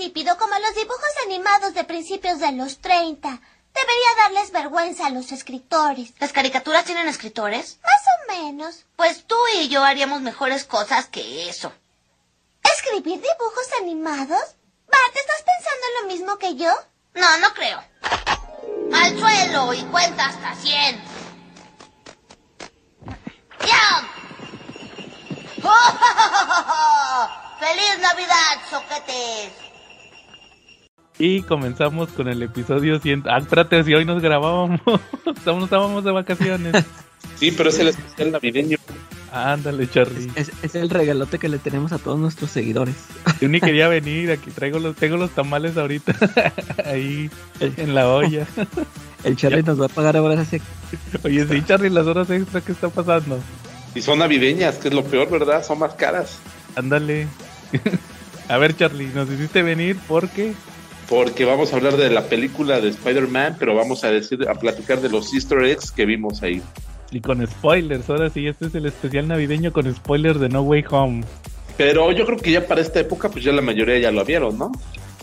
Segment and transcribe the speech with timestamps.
[0.00, 3.28] insípido como los dibujos animados de principios de los 30.
[3.28, 6.14] Debería darles vergüenza a los escritores.
[6.18, 7.78] ¿Las caricaturas tienen escritores?
[7.82, 8.86] Más o menos.
[8.96, 11.70] Pues tú y yo haríamos mejores cosas que eso.
[12.62, 14.40] ¿Escribir dibujos animados?
[14.88, 16.72] Bart, ¿estás pensando en lo mismo que yo?
[17.14, 17.84] No, no creo.
[18.94, 21.04] Al suelo y cuenta hasta 100.
[23.66, 24.08] ¡Ya!
[27.60, 29.69] ¡Feliz Navidad, soquetes!
[31.20, 33.24] Y comenzamos con el episodio 100.
[33.26, 34.80] Ah, espérate, si hoy nos grabábamos.
[35.36, 36.74] Estamos, estábamos de vacaciones.
[37.36, 38.78] Sí, pero es el especial navideño.
[39.30, 40.30] Ándale, Charlie.
[40.34, 42.94] Es, es el regalote que le tenemos a todos nuestros seguidores.
[43.38, 46.14] Yo ni quería venir, aquí traigo los, tengo los tamales ahorita.
[46.86, 47.30] Ahí
[47.60, 48.46] en la olla.
[49.22, 50.58] El Charlie nos va a pagar ahora así.
[51.22, 53.38] Oye, sí, Charlie, las horas extra, ¿qué está pasando?
[53.94, 55.62] Y son navideñas, que es lo peor, ¿verdad?
[55.62, 56.38] Son más caras.
[56.76, 57.26] Ándale.
[58.48, 60.54] A ver, Charlie, nos hiciste venir porque
[61.10, 65.00] Porque vamos a hablar de la película de Spider-Man, pero vamos a decir, a platicar
[65.02, 66.62] de los Easter eggs que vimos ahí.
[67.10, 70.84] y con spoilers, ahora sí, este es el especial navideño con spoilers de No Way
[70.90, 71.24] Home.
[71.76, 74.56] Pero yo creo que ya para esta época, pues ya la mayoría ya lo vieron,
[74.58, 74.70] ¿no?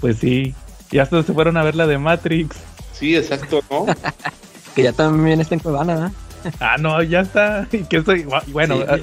[0.01, 0.53] Pues sí,
[0.91, 2.57] y hasta se fueron a ver la de Matrix.
[2.91, 3.85] Sí, exacto, ¿no?
[4.75, 6.11] Que ya también está en Cuevana,
[6.45, 6.51] ¿eh?
[6.59, 7.67] Ah, no, ya está.
[7.71, 8.83] Y que soy, bueno, Sí.
[8.89, 8.97] ah,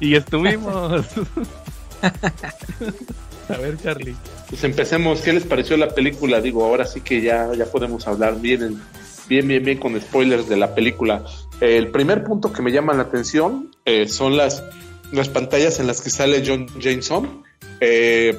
[0.00, 1.04] y estuvimos.
[3.48, 4.14] a ver, Charlie.
[4.48, 5.20] Pues empecemos.
[5.20, 6.40] ¿Qué les pareció la película?
[6.40, 8.82] Digo, ahora sí que ya, ya podemos hablar bien, en-
[9.28, 11.24] bien, bien, bien con spoilers de la película.
[11.60, 14.62] El primer punto que me llama la atención eh, son las,
[15.12, 17.42] las pantallas en las que sale John Jameson
[17.80, 18.36] eh,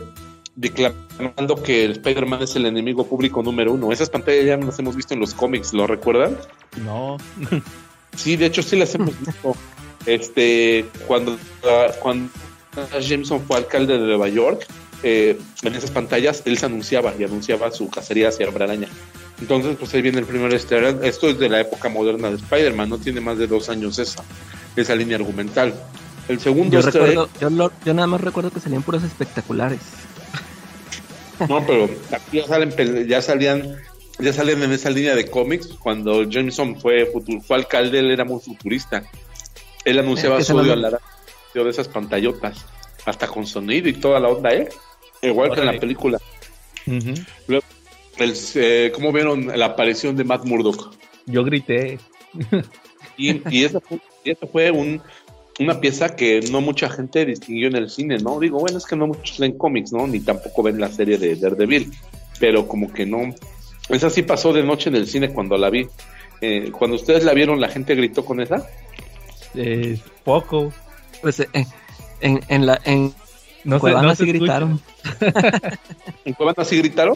[0.55, 3.91] declarando que el Spider-Man es el enemigo público número uno.
[3.91, 6.37] Esas pantallas ya las hemos visto en los cómics, ¿lo recuerdan?
[6.85, 7.17] No.
[8.15, 9.55] Sí, de hecho sí las hemos visto.
[10.05, 11.35] Este, cuando,
[11.99, 12.29] cuando
[13.01, 14.67] Jameson fue alcalde de Nueva York,
[15.03, 18.87] eh, en esas pantallas él se anunciaba y anunciaba su cacería hacia Araña.
[19.41, 20.99] Entonces, pues ahí viene el primer easter.
[21.03, 24.23] Esto es de la época moderna de Spider-Man, no tiene más de dos años esa,
[24.75, 25.73] esa línea argumental.
[26.29, 29.81] El segundo Yo, recuerdo, yo, lo- yo nada más recuerdo que salían puros espectaculares.
[31.49, 33.75] No, pero aquí ya salen, ya salían,
[34.19, 35.67] ya salían en esa línea de cómics.
[35.81, 37.11] Cuando Jameson fue,
[37.45, 39.03] fue alcalde, él era muy futurista.
[39.83, 40.99] Él anunciaba que su odio lo- a la
[41.63, 42.65] de esas pantallotas,
[43.05, 44.69] hasta con sonido y toda la onda, ¿eh?
[45.23, 46.19] Igual que en la película.
[47.47, 47.65] Luego,
[48.17, 50.93] el, eh, ¿Cómo vieron la aparición de Matt Murdock?
[51.25, 51.97] Yo grité.
[53.17, 55.01] Y, y esa fue, y esa fue un,
[55.59, 58.39] una pieza que no mucha gente distinguió en el cine, ¿no?
[58.39, 60.07] Digo, bueno, es que no muchos leen cómics, ¿no?
[60.07, 61.91] Ni tampoco ven la serie de Daredevil,
[62.39, 63.33] pero como que no.
[63.89, 65.87] Esa sí pasó de noche en el cine cuando la vi.
[66.41, 68.67] Eh, cuando ustedes la vieron, la gente gritó con esa.
[69.55, 70.73] Eh, poco.
[71.21, 71.47] Pues eh,
[72.19, 73.13] en, en la en
[73.63, 74.59] No sé, no se sí escucha.
[74.59, 74.81] gritaron.
[76.25, 77.15] ¿En Cuevana sí gritaron?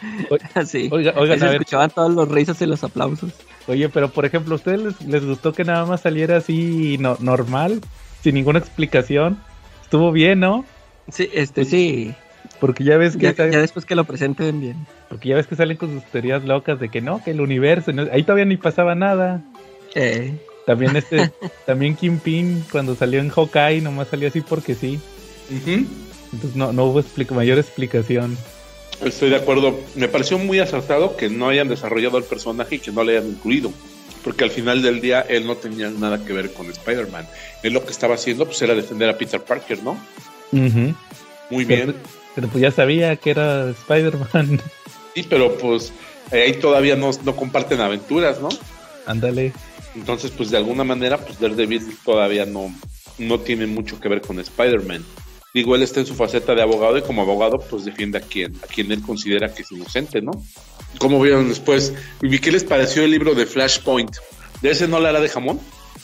[0.66, 0.88] sí.
[0.90, 1.56] Oiga- oigan, se a ver.
[1.60, 3.32] escuchaban todos los risas y los aplausos.
[3.68, 7.16] Oye, pero por ejemplo, ¿a ustedes les, les gustó que nada más saliera así no-
[7.20, 7.80] normal?
[8.22, 9.38] Sin ninguna explicación.
[9.82, 10.64] Estuvo bien, ¿no?
[11.08, 12.14] Sí, este sí.
[12.60, 14.86] Porque ya ves que Ya, después que lo presenten bien.
[15.08, 17.92] porque ya ves que salen con sus teorías locas de que no, que el universo,
[17.92, 19.40] no- ahí todavía ni pasaba nada.
[19.94, 20.34] Eh,
[20.66, 21.30] También este,
[21.66, 25.00] también Kingpin cuando salió en Hawkeye nomás salió así porque sí.
[26.32, 28.36] Entonces no, no hubo explica- mayor explicación.
[29.04, 29.78] Estoy de acuerdo.
[29.96, 33.30] Me pareció muy acertado que no hayan desarrollado el personaje y que no le hayan
[33.30, 33.72] incluido.
[34.24, 37.26] Porque al final del día él no tenía nada que ver con Spider-Man.
[37.64, 39.92] Él lo que estaba haciendo pues era defender a Peter Parker, ¿no?
[40.52, 40.94] Ujú.
[41.50, 41.96] Muy Pero, bien.
[42.34, 44.60] pero pues ya sabía que era Spider-Man.
[45.14, 45.92] Sí, pero pues
[46.30, 48.48] eh, ahí todavía no, no comparten aventuras, ¿no?
[49.06, 49.52] Ándale.
[49.96, 52.72] Entonces, pues de alguna manera, pues Daredevil todavía no,
[53.18, 55.04] no tiene mucho que ver con Spider-Man.
[55.54, 58.54] Digo, él está en su faceta de abogado y como abogado, pues defiende a quien,
[58.62, 60.32] a quien él considera que es inocente, ¿no?
[60.98, 61.92] ¿Cómo vieron después?
[62.22, 64.10] ¿Y qué les pareció el libro de Flashpoint?
[64.62, 65.60] ¿De ese no la hará de jamón?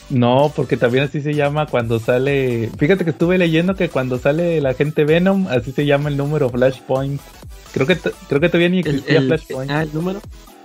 [0.09, 2.69] No, porque también así se llama cuando sale.
[2.77, 6.49] Fíjate que estuve leyendo que cuando sale el agente Venom, así se llama el número
[6.49, 7.21] Flashpoint.
[7.73, 7.95] Creo que
[8.27, 9.71] creo que todavía ni el, existía el- Flashpoint.
[9.71, 10.19] ah, el número.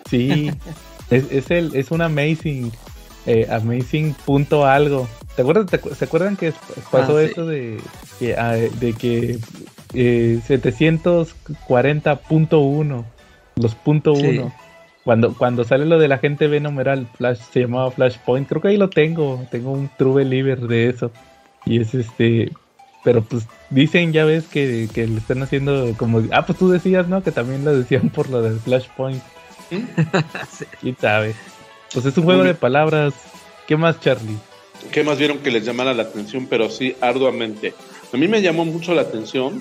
[0.08, 0.50] Sí,
[1.10, 2.72] es, es el es un amazing
[3.26, 5.06] eh, amazing punto algo.
[5.36, 5.66] ¿Te acuerdas?
[5.66, 6.52] te ¿Se acuerdan que
[6.90, 7.26] pasó Ah, sí.
[7.32, 7.78] eso de
[8.18, 9.38] que ah, de que
[9.94, 13.04] eh, 740.1
[13.56, 14.26] los punto Sí.
[14.26, 14.52] uno
[15.04, 18.48] cuando cuando sale lo del agente Venom era el Flash se llamaba Flashpoint.
[18.48, 19.44] Creo que ahí lo tengo.
[19.50, 21.10] Tengo un True Believer de eso.
[21.66, 22.50] Y es este
[23.04, 26.22] pero pues dicen, ya ves, que, que le están haciendo como...
[26.32, 27.22] Ah, pues tú decías, ¿no?
[27.22, 29.22] Que también lo decían por lo del Flashpoint.
[30.50, 30.64] Sí.
[30.80, 31.34] ¿Quién sabe?
[31.92, 33.12] Pues es un juego de palabras.
[33.66, 34.38] ¿Qué más, Charlie?
[34.94, 36.46] ¿Qué más vieron que les llamara la atención?
[36.48, 37.74] Pero sí, arduamente.
[38.12, 39.60] A mí me llamó mucho la atención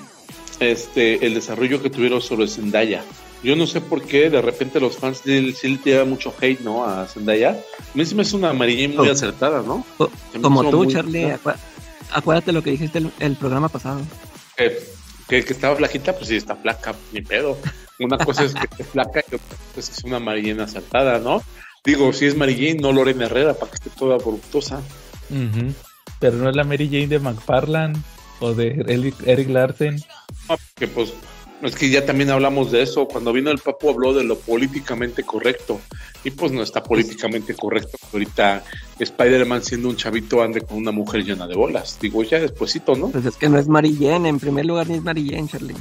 [0.60, 3.04] este, el desarrollo que tuvieron sobre Zendaya.
[3.42, 6.86] Yo no sé por qué de repente los fans sí le tiran mucho hate, ¿no?
[6.86, 7.50] A Zendaya.
[7.50, 9.12] A mí sí me es una amarilla muy Oh.
[9.12, 9.84] acertada, ¿no?
[10.36, 11.56] Me Como tú, Charlie, acu-
[12.12, 14.02] acuérdate lo que dijiste el, el programa pasado.
[14.56, 14.78] Que,
[15.28, 17.58] que, que estaba flaquita, pues sí, está flaca, ni pedo.
[18.00, 21.18] Una cosa es que esté flaca y otra cosa es que es una amarillena acertada,
[21.18, 21.42] ¿no?
[21.84, 24.80] Digo, si es Jane, no Lorena Herrera, para que esté toda voluptuosa.
[26.20, 27.96] Pero no es la Mary Jane de McFarlane
[28.40, 28.84] o de
[29.26, 30.02] Eric, Larsen.
[30.50, 31.14] No, que pues
[31.62, 33.08] es que ya también hablamos de eso.
[33.08, 35.80] Cuando vino el Papu habló de lo políticamente correcto.
[36.26, 37.98] Y pues no está políticamente correcto.
[38.00, 38.64] que Ahorita
[39.00, 41.98] Spider-Man siendo un chavito ande con una mujer llena de bolas.
[42.02, 43.10] Digo, ya despuesito, ¿no?
[43.10, 45.76] Pues es que no es Mary Jane, en primer lugar ni es Mary Jane, Charlie.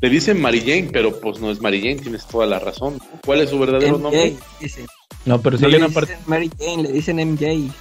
[0.00, 2.98] Le dicen Mary Jane, pero pues no es Mary Jane, tienes toda la razón.
[3.24, 4.32] ¿Cuál es su verdadero nombre?
[4.32, 4.86] MJ, dice.
[5.24, 6.18] No, pero sí No hay le una dicen parte.
[6.26, 7.72] Mary Jane, le dicen MJ.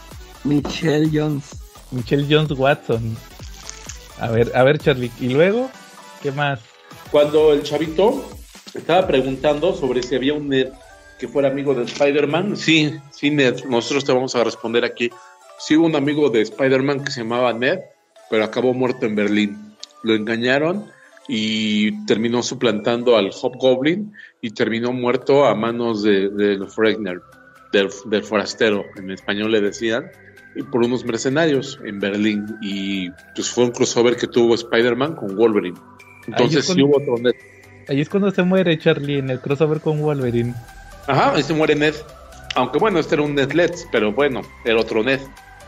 [0.43, 1.55] Michelle Jones.
[1.91, 3.15] Michelle Jones Watson.
[4.19, 5.11] A ver, a ver, Charlie.
[5.19, 5.69] ¿Y luego?
[6.21, 6.59] ¿Qué más?
[7.11, 8.23] Cuando el chavito
[8.73, 10.69] estaba preguntando sobre si había un Ned
[11.19, 15.11] que fuera amigo de Spider-Man, sí, sí, Ned, nosotros te vamos a responder aquí.
[15.59, 17.79] Sí, hubo un amigo de Spider-Man que se llamaba Ned,
[18.29, 19.75] pero acabó muerto en Berlín.
[20.03, 20.87] Lo engañaron
[21.27, 27.21] y terminó suplantando al Hobgoblin y terminó muerto a manos de, del Fregner,
[27.71, 30.11] del, del forastero, en español le decían,
[30.71, 32.45] por unos mercenarios en Berlín.
[32.61, 35.77] Y pues fue un crossover que tuvo Spider-Man con Wolverine.
[36.27, 37.33] Entonces Ahí sí hubo otro Ned.
[37.87, 40.53] Ahí es cuando se muere Charlie en el crossover con Wolverine.
[41.07, 41.95] Ajá, ahí se muere Ned.
[42.55, 45.19] Aunque bueno, este era un Ned Let's, pero bueno, era otro Ned.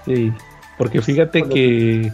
[0.06, 0.32] Sí,
[0.78, 2.12] porque fíjate que,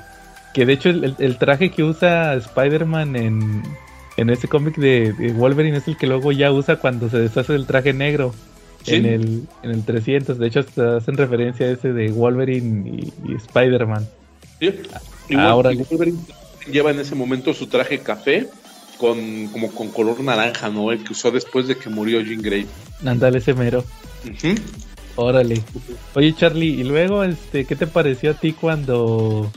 [0.54, 3.64] que de hecho el, el- el traje que usa Spider-Man en,
[4.18, 7.54] en ese cómic de, de Wolverine es el que luego ya usa cuando se deshace
[7.54, 8.34] del traje negro
[8.84, 8.96] Sí.
[8.96, 10.38] en, el, en el 300.
[10.40, 14.08] De hecho, hasta hacen referencia a ese de Wolverine y, y Spider-Man.
[14.60, 14.74] ¿sí?
[15.30, 16.18] Y Ahora- y Wolverine
[16.72, 18.48] lleva en ese momento su traje café
[18.98, 20.92] con como con color naranja, ¿no?
[20.92, 22.66] El que usó después de que murió Jean Grey.
[23.06, 23.84] Ándale ese mero.
[25.16, 25.62] Órale.
[26.16, 29.52] Oye, Charlie, y luego, este, ¿qué te pareció a ti cuando,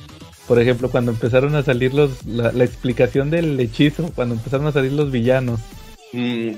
[0.49, 4.73] por ejemplo, cuando empezaron a salir los, la, la explicación del hechizo, cuando empezaron a
[4.73, 5.61] salir los villanos?
[6.13, 6.51] Mm,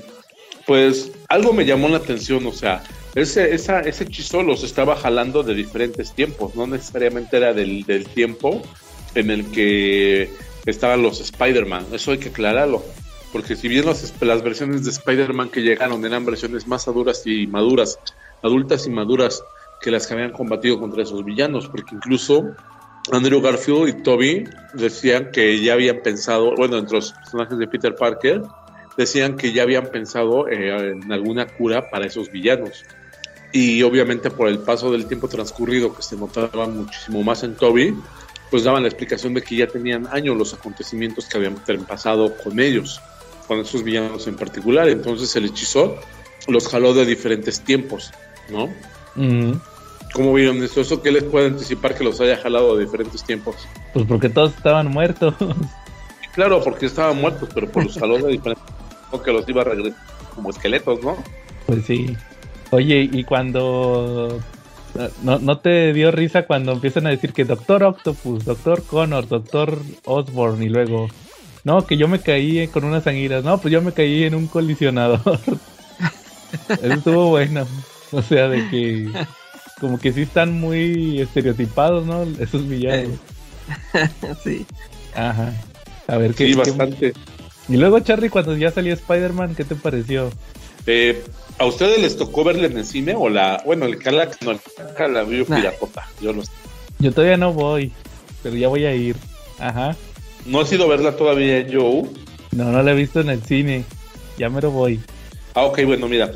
[0.65, 2.83] pues algo me llamó la atención, o sea,
[3.13, 8.05] ese, esa, ese hechizo los estaba jalando de diferentes tiempos, no necesariamente era del, del
[8.05, 8.61] tiempo
[9.13, 10.29] en el que
[10.65, 12.83] estaban los Spider-Man, eso hay que aclararlo,
[13.31, 17.47] porque si bien las, las versiones de Spider-Man que llegaron eran versiones más aduras y
[17.47, 17.99] maduras,
[18.41, 19.43] adultas y maduras
[19.81, 22.43] que las que habían combatido contra esos villanos, porque incluso
[23.11, 27.95] Andrew Garfield y Toby decían que ya habían pensado, bueno, entre los personajes de Peter
[27.95, 28.41] Parker,
[28.97, 32.85] decían que ya habían pensado eh, en alguna cura para esos villanos.
[33.51, 37.95] Y obviamente por el paso del tiempo transcurrido, que se notaba muchísimo más en Toby,
[38.51, 41.55] pues daban la explicación de que ya tenían años los acontecimientos que habían
[41.87, 43.01] pasado con ellos,
[43.47, 44.89] con esos villanos en particular.
[44.89, 45.97] Entonces el hechizo
[46.47, 48.11] los jaló de diferentes tiempos,
[48.49, 48.65] ¿no?
[49.15, 49.59] Ujú.
[50.13, 50.81] ¿Cómo vieron esto?
[50.81, 53.55] ¿Eso qué les puede anticipar que los haya jalado de diferentes tiempos?
[53.93, 55.33] Pues porque todos estaban muertos.
[56.33, 58.74] Claro, porque estaban muertos, pero por los jaló de diferentes
[59.23, 59.97] que los iba a regresar
[60.33, 61.15] como esqueletos, ¿no?
[61.65, 62.15] Pues sí.
[62.71, 64.39] Oye, y cuando...
[65.23, 69.79] ¿No, ¿No te dio risa cuando empiezan a decir que Doctor Octopus, Doctor Connor, Doctor
[70.05, 71.07] Osborne y luego...
[71.63, 73.43] No, que yo me caí eh, con unas anguilas.
[73.43, 75.19] No, pues yo me caí en un colisionador.
[76.69, 77.65] Eso estuvo bueno.
[78.11, 79.09] O sea, de que...
[79.79, 82.23] Como que sí están muy estereotipados, ¿no?
[82.39, 83.17] Esos villanos.
[84.43, 84.65] sí.
[85.15, 85.53] Ajá.
[86.07, 86.45] A ver qué...
[86.47, 87.13] Sí, qué- bastante.
[87.67, 90.29] Y luego, Charlie, cuando ya salió Spider-Man, ¿qué te pareció?
[90.85, 91.23] Eh,
[91.57, 93.63] ¿A ustedes les tocó verla en el cine o la...
[93.65, 94.59] Bueno, el Cala, no, el
[94.95, 95.57] Cala la vio Nah.
[95.57, 96.07] piratota.
[96.21, 96.51] Yo lo sé.
[96.99, 97.91] Yo todavía no voy,
[98.43, 99.15] pero ya voy a ir.
[99.59, 99.95] Ajá.
[100.45, 102.03] No he sido verla todavía yo.
[102.51, 103.83] No, no la he visto en el cine.
[104.37, 104.99] Ya me lo voy.
[105.55, 106.31] Ah, ok, bueno, mira,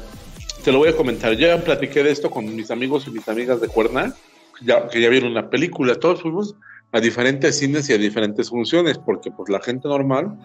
[0.63, 1.33] te lo voy a comentar.
[1.33, 4.15] Yo ya platiqué de esto con mis amigos y mis amigas de Cuerna,
[4.61, 5.95] ya, que ya vieron la película.
[5.95, 6.55] Todos fuimos
[6.91, 10.37] a diferentes cines y a diferentes funciones, porque pues la gente normal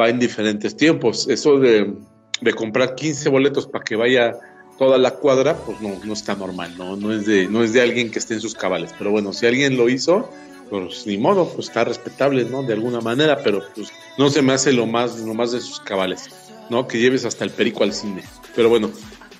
[0.00, 1.28] va en diferentes tiempos.
[1.28, 1.94] Eso de,
[2.40, 4.32] de comprar 15 boletos para que vaya
[4.78, 6.96] toda la cuadra, pues no, no está normal, ¿no?
[6.96, 8.94] No es, de, no es de alguien que esté en sus cabales.
[8.98, 10.28] Pero bueno, si alguien lo hizo,
[10.70, 12.62] pues ni modo, pues está respetable, ¿no?
[12.62, 15.80] De alguna manera, pero pues no se me hace lo más, lo más de sus
[15.80, 16.30] cabales.
[16.72, 16.88] ¿no?
[16.88, 18.22] Que lleves hasta el perico al cine.
[18.56, 18.90] Pero bueno,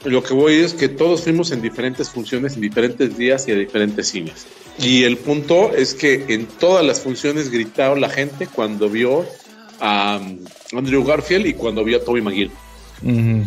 [0.04, 3.54] lo que voy es que todos fuimos en diferentes funciones, en diferentes días y a
[3.54, 4.47] diferentes cines.
[4.78, 9.25] Y el punto es que en todas las funciones gritaron la gente cuando vio
[9.82, 10.38] a um,
[10.78, 12.50] Andrew Garfield y cuando vio a Tobey Maguire.
[13.02, 13.46] Ujú.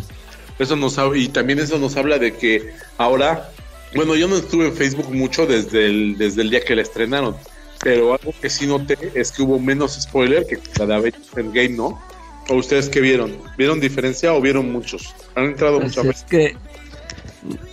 [0.58, 3.50] Eso nos y también eso nos habla de que ahora,
[3.94, 7.36] bueno, yo no estuve en Facebook mucho desde el, desde el día que la estrenaron,
[7.82, 11.70] pero algo que sí noté es que hubo menos spoiler que la de Avengers Endgame,
[11.70, 12.00] ¿no?
[12.48, 13.36] ¿O ustedes qué vieron?
[13.58, 15.14] ¿Vieron diferencia o vieron muchos?
[15.34, 16.24] Han entrado Pues muchas es veces.
[16.30, 16.56] que.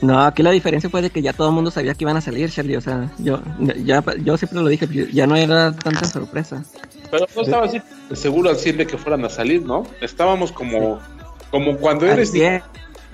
[0.01, 2.21] No, aquí la diferencia fue de que ya todo el mundo sabía que iban a
[2.21, 2.75] salir, Charlie.
[2.77, 3.41] O sea, yo,
[3.83, 6.63] ya, yo siempre lo dije, ya no era tanta sorpresa.
[7.13, 7.81] Pero no estaba así
[8.13, 9.85] seguro al 100 de que fueran a salir, ¿no?
[10.01, 10.99] Estábamos como,
[11.51, 12.63] como cuando eres Al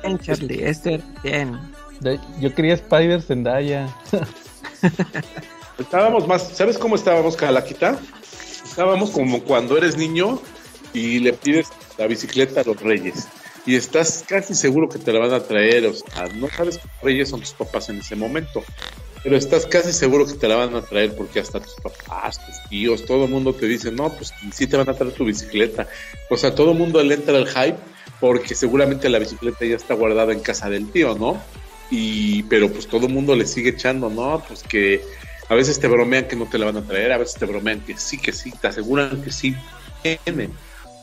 [0.04, 1.60] 100, Charlie, esto era 100.
[2.00, 3.94] De- Yo quería Spider Zendaya.
[5.78, 8.00] Estábamos más, ¿sabes cómo estábamos, Calaquita?
[8.66, 10.40] Estábamos como cuando eres niño
[10.94, 13.28] y le pides la bicicleta a los reyes.
[13.66, 16.88] Y estás casi seguro que te la van a traer, o sea, no sabes que
[16.88, 18.64] los reyes son tus papás en ese momento,
[19.24, 22.70] pero estás casi seguro que te la van a traer porque hasta tus papás, tus
[22.70, 25.88] tíos, todo el mundo te dice, no, pues sí te van a traer tu bicicleta.
[26.30, 27.78] O sea, todo el mundo le entra el hype
[28.20, 31.42] porque seguramente la bicicleta ya está guardada en casa del tío, ¿no?
[31.92, 34.44] Y, pero pues todo el mundo le sigue echando, ¿no?
[34.48, 35.02] Pues que
[35.50, 37.82] a veces te bromean que no te la van a traer, a veces te bromean
[37.82, 39.56] que sí, que sí, te aseguran que sí
[40.04, 40.50] viene.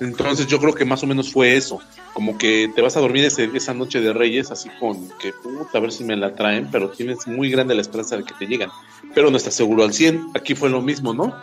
[0.00, 1.80] Entonces yo creo que más o menos fue eso,
[2.12, 5.78] como que te vas a dormir ese- esa noche de Reyes así con que puta,
[5.78, 8.46] a ver si me la traen, pero tienes muy grande la esperanza de que te
[8.46, 8.70] llegan,
[9.14, 11.34] pero no estás seguro al 100, aquí fue lo mismo, ¿no?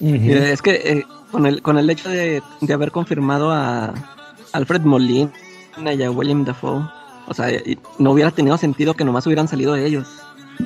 [0.00, 3.94] Mira, es que eh, con, el, con el hecho de, de haber confirmado a
[4.52, 5.30] Alfred Molina
[5.94, 6.82] y a William Dafoe,
[7.28, 7.48] o sea,
[7.98, 10.06] no hubiera tenido sentido que nomás hubieran salido ellos.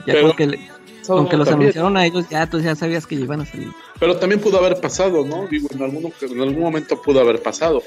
[0.07, 0.69] Ya Pero- con que,
[1.17, 1.69] con que los También.
[1.69, 3.69] anunciaron a ellos, ya tú ya sabías que iban a salir.
[3.99, 5.47] Pero también pudo haber pasado, ¿no?
[5.47, 7.83] Digo, en algún, en algún momento pudo haber pasado.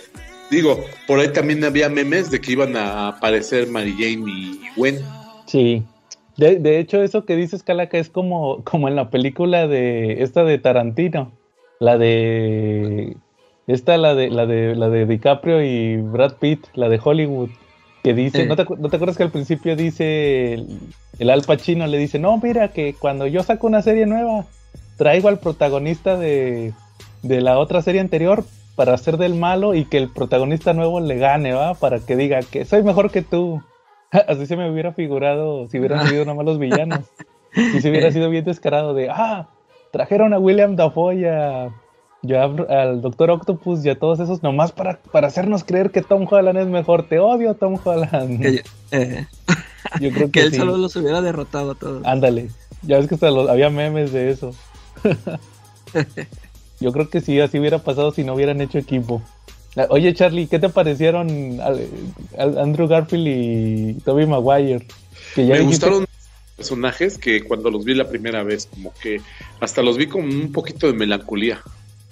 [0.49, 4.99] Digo, por ahí también había memes de que iban a aparecer Mary Jane y Gwen.
[5.45, 5.83] Sí.
[6.37, 10.43] De, de hecho, eso que dices, Calaca, es como, como en la película de esta
[10.43, 11.31] de Tarantino.
[11.79, 13.17] La de.
[13.67, 17.49] Esta, la de, la de la de DiCaprio y Brad Pitt, la de Hollywood.
[18.03, 18.45] Que dice.
[18.45, 20.79] ¿no, te, no te acuerdas que al principio dice el,
[21.19, 24.45] el Al Pacino le dice, no, mira, que cuando yo saco una serie nueva,
[24.97, 26.73] traigo al protagonista de,
[27.21, 28.43] de la otra serie anterior
[28.75, 31.75] para hacer del malo y que el protagonista nuevo le gane, ¿va?
[31.75, 33.61] Para que diga que soy mejor que tú.
[34.11, 37.01] Así se me hubiera figurado si hubieran sido nomás los villanos.
[37.55, 39.47] Y si hubiera sido bien descarado de, ah,
[39.91, 41.69] trajeron a William Dafoe a,
[42.23, 46.01] y a- al Doctor Octopus y a todos esos nomás para, para hacernos creer que
[46.01, 47.07] Tom Holland es mejor.
[47.07, 48.41] Te odio, Tom Holland.
[48.41, 49.25] Que, eh,
[50.01, 50.57] Yo creo que que él sí.
[50.57, 52.05] solo los hubiera derrotado a todos.
[52.05, 52.49] Ándale.
[52.81, 54.51] Ya ves que hasta los- había memes de eso.
[56.79, 59.21] Yo creo que sí, así hubiera pasado si no hubieran hecho equipo.
[59.75, 61.87] Ah, Oye, Charlie, ¿qué te parecieron al-
[62.37, 64.85] al- Andrew Garfield y Tobey Maguire?
[65.35, 66.05] Que ya Me dijiste- gustaron
[66.57, 69.21] personajes que cuando los vi la primera vez, como que
[69.59, 71.61] hasta los vi con un poquito de melancolía.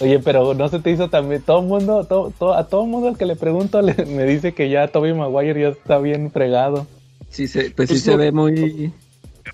[0.01, 1.41] Oye, pero no se te hizo también.
[1.43, 4.53] Todo el mundo, todo, todo- a todo mundo al que le pregunto le- me dice
[4.53, 6.87] que ya Tobey Maguire ya está bien fregado.
[7.29, 8.91] Sí, se, pues sí Pues se ve muy...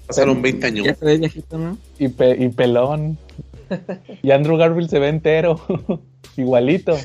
[0.07, 0.85] Pasaron 20 años.
[0.85, 1.77] Ya se ve viejito, ¿no?
[1.99, 3.17] Y, pe- y pelón.
[4.23, 5.59] y Andrew Garfield se ve entero.
[6.37, 6.95] Igualito.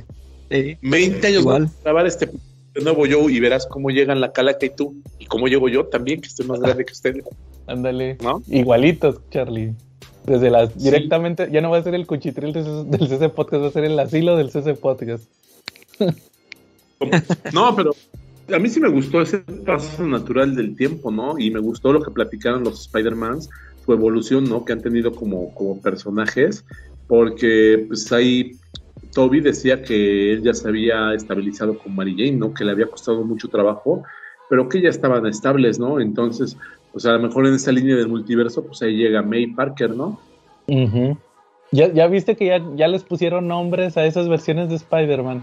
[0.50, 0.76] Sí.
[0.82, 1.64] 20 años Igual.
[1.68, 4.94] para grabar este de nuevo yo y verás cómo llegan la calaca y tú.
[5.18, 7.16] Y cómo llego yo también, que estoy más grande que usted.
[7.66, 8.16] Ándale.
[8.22, 8.42] ¿No?
[8.46, 9.74] Igualitos, Charlie.
[10.24, 10.84] Desde las Sí.
[10.84, 13.84] directamente, ya no va a ser el cuchitril del del CC Podcast, va a ser
[13.84, 15.24] el asilo del CC Podcast.
[17.52, 17.90] No, pero
[18.54, 21.38] a mí sí me gustó ese paso natural del tiempo, ¿no?
[21.38, 23.50] Y me gustó lo que platicaron los Spider-Mans,
[23.84, 24.64] su evolución, ¿no?
[24.64, 26.64] Que han tenido como, como personajes,
[27.08, 28.52] porque pues ahí
[29.12, 32.54] Toby decía que él ya se había estabilizado con Mary Jane, ¿no?
[32.54, 34.04] Que le había costado mucho trabajo,
[34.48, 36.00] pero que ya estaban estables, ¿no?
[36.00, 36.56] Entonces,
[36.92, 40.18] pues a lo mejor en esa línea del multiverso, pues ahí llega May Parker, ¿no?
[40.68, 41.16] Ujú.
[41.70, 45.42] ¿Ya, ya viste que ya, ya les pusieron nombres a esas versiones de Spider-Man.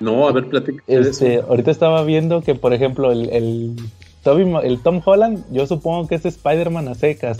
[0.00, 0.82] No, a ver, platica.
[0.86, 3.76] Este, ahorita estaba viendo que, por ejemplo, el, el,
[4.24, 7.38] Tobey Ma- el Tom Holland, yo supongo que es Spider-Man a secas.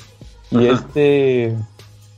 [0.50, 0.74] Y Ajá.
[0.86, 1.54] este.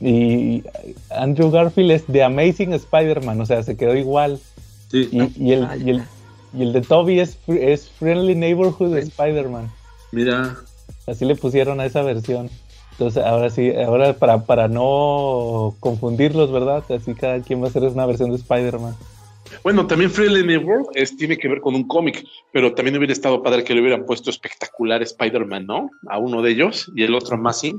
[0.01, 0.63] Y
[1.11, 4.39] Andrew Garfield es The Amazing Spider-Man, o sea, se quedó igual.
[4.89, 6.03] Sí, Y, y el, y, el,
[6.55, 9.71] y el de Toby es, es Friendly Neighborhood Spider-Man.
[10.13, 10.57] mira,
[11.07, 12.51] Así le pusieron a esa versión.
[12.93, 16.85] Entonces, ahora sí, ahora para, para no confundirlos, ¿verdad?
[16.91, 18.95] Así cada quien va a hacer una versión de Spider-Man.
[19.63, 23.43] Bueno, también Friendly Neighbor es, tiene que ver con un cómic, pero también hubiera estado
[23.43, 25.91] padre que le hubieran puesto espectacular Spider-Man, ¿no?
[26.09, 27.77] A uno de ellos y el otro a Massing.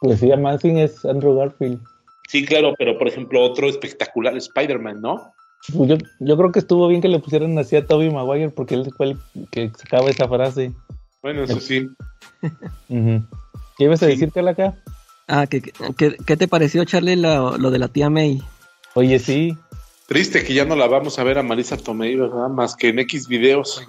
[0.00, 1.80] Pues sí, Amazing es Andrew Garfield.
[2.28, 5.32] Sí, claro, pero por ejemplo, otro espectacular Spider-Man, ¿no?
[5.74, 8.74] Pues Yo, yo creo que estuvo bien que le pusieran así a Toby Maguire porque
[8.74, 9.18] él fue el
[9.50, 10.72] que sacaba esa frase.
[11.24, 11.88] Bueno, eso sí.
[12.86, 13.22] ¿Qué
[13.84, 14.12] ibas a Sí.
[14.12, 14.74] decir, Calaca?
[15.26, 15.62] Ah, ¿qué,
[15.96, 18.42] qué, qué te pareció, Charlie, lo, lo de la tía May?
[18.92, 19.56] Oye, sí.
[20.06, 22.50] Triste que ya no la vamos a ver a Marisa Tomei, ¿verdad?
[22.50, 23.82] Más que en X videos.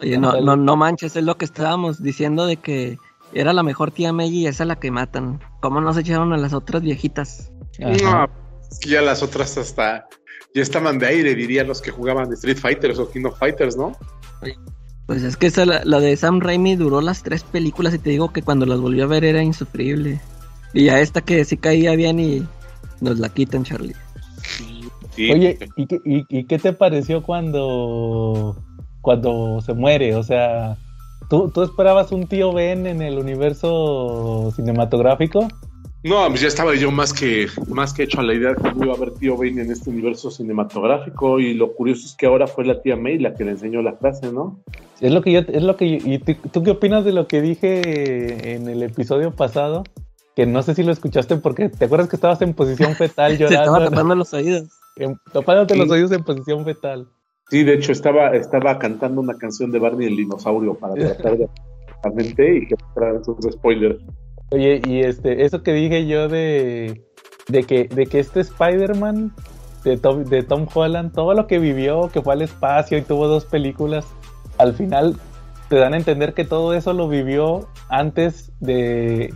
[0.00, 0.44] Oye, no, Ándale.
[0.44, 2.98] no, no manches, es lo que estábamos diciendo de que
[3.32, 5.40] era la mejor tía May y esa es la que matan.
[5.62, 7.50] ¿Cómo no se echaron a las otras viejitas?
[7.78, 10.06] No, es que ya las otras hasta
[10.54, 13.96] ya estaban de aire, dirían los que jugaban Street Fighters o King of Fighters, ¿no?
[15.06, 18.10] Pues es que esa, la, la, de Sam Raimi duró las tres películas y te
[18.10, 20.20] digo que cuando las volví a ver era insufrible.
[20.74, 22.46] Y a esta que sí caía bien y
[23.00, 23.94] nos la quitan, Charlie.
[24.42, 25.30] Sí.
[25.32, 28.56] Oye, ¿y qué, y, y qué te pareció cuando,
[29.00, 30.14] cuando se muere?
[30.16, 30.76] O sea,
[31.30, 35.48] ¿tú, ¿tú esperabas un tío Ben en el universo cinematográfico?
[36.06, 38.72] No, pues ya estaba yo más que, más que hecho a la idea de que
[38.74, 42.26] no iba a haber tío Ben en este universo cinematográfico y lo curioso es que
[42.26, 44.60] ahora fue la tía May la que le enseñó la clase, ¿no?
[45.00, 47.26] Es lo que yo, es lo que yo, ¿y tú, tú qué opinas de lo
[47.26, 49.82] que dije en el episodio pasado?
[50.36, 53.56] Que no sé si lo escuchaste porque te acuerdas que estabas en posición fetal llorando.
[53.56, 54.68] Se estaba tapando los oídos.
[54.94, 55.80] En, tapándote sí.
[55.80, 57.08] los oídos en posición fetal.
[57.50, 61.48] Sí, de hecho estaba, estaba cantando una canción de Barney el dinosaurio para tratar de
[62.14, 64.00] mente y que traer sus spoilers.
[64.50, 67.04] Oye, y este, eso que dije yo de,
[67.48, 69.32] de que, de que este Spider-Man
[69.84, 73.28] de Tom, de Tom Holland, todo lo que vivió, que fue al espacio y tuvo
[73.28, 74.06] dos películas,
[74.58, 75.16] al final
[75.68, 79.34] te dan a entender que todo eso lo vivió antes de,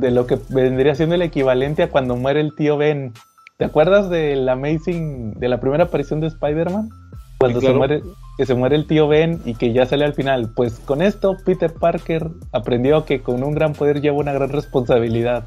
[0.00, 3.12] de lo que vendría siendo el equivalente a cuando muere el tío Ben.
[3.58, 6.90] ¿Te acuerdas del Amazing, de la primera aparición de Spider-Man?
[7.38, 7.74] Cuando claro.
[7.74, 8.02] se muere,
[8.38, 10.52] que se muere el tío Ben y que ya sale al final.
[10.54, 15.44] Pues con esto Peter Parker aprendió que con un gran poder lleva una gran responsabilidad.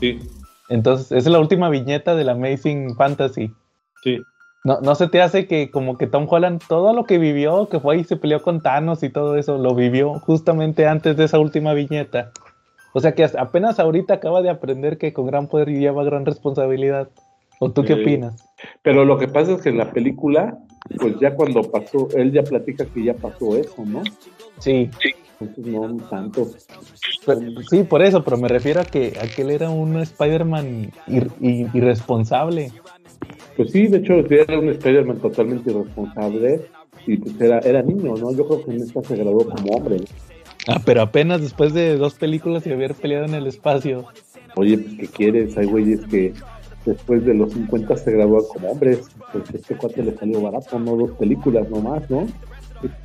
[0.00, 0.20] Sí.
[0.68, 3.52] Entonces, esa es la última viñeta del Amazing Fantasy.
[4.02, 4.20] Sí.
[4.62, 7.80] No, no se te hace que como que Tom Holland todo lo que vivió, que
[7.80, 11.38] fue y se peleó con Thanos y todo eso, lo vivió justamente antes de esa
[11.38, 12.30] última viñeta.
[12.92, 17.08] O sea que apenas ahorita acaba de aprender que con gran poder lleva gran responsabilidad.
[17.62, 18.48] ¿O tú qué Eh, opinas?
[18.82, 20.58] Pero lo que pasa es que en la película,
[20.98, 24.02] pues ya cuando pasó, él ya platica que ya pasó eso, ¿no?
[24.58, 24.90] Sí,
[25.38, 26.48] Entonces no tanto.
[27.26, 27.40] pero-
[27.70, 31.30] sí, por eso, pero me refiero a que, a que él era un Spider-Man ir-
[31.40, 32.72] ir- irresponsable.
[33.56, 36.62] Pues sí, de hecho era un Spider-Man totalmente irresponsable
[37.06, 38.32] y pues era, era niño, ¿no?
[38.34, 39.98] Yo creo que en esta se graduó como hombre.
[40.66, 44.06] Ah, pero apenas después de dos películas y haber peleado en el espacio.
[44.56, 45.56] Oye, pues ¿qué quieres?
[45.56, 46.34] Hay güeyes que
[46.84, 49.10] después de los 50 se gradúan como hombres.
[49.32, 52.26] Pues este cuate le salió barato, no dos películas nomás, ¿no?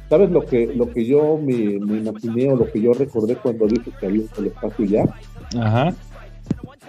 [0.10, 3.66] ¿Sabes lo que lo que yo me, me imaginé o lo que yo recordé cuando
[3.68, 5.06] dije que había un espacio ya?
[5.60, 5.94] Ajá.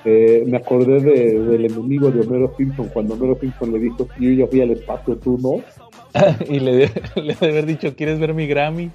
[0.04, 4.30] Eh, me acordé de, del enemigo de Homero Simpson, cuando Homero Simpson le dijo, yo
[4.30, 5.60] ya fui al espacio, tú no.
[6.48, 6.90] y le, de-
[7.22, 8.90] le de haber dicho, ¿quieres ver mi Grammy?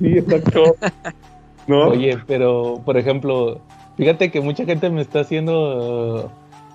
[0.00, 0.74] Sí, exacto.
[1.68, 1.90] ¿No?
[1.90, 3.60] Oye, pero, por ejemplo,
[3.96, 6.28] fíjate que mucha gente me está haciendo uh,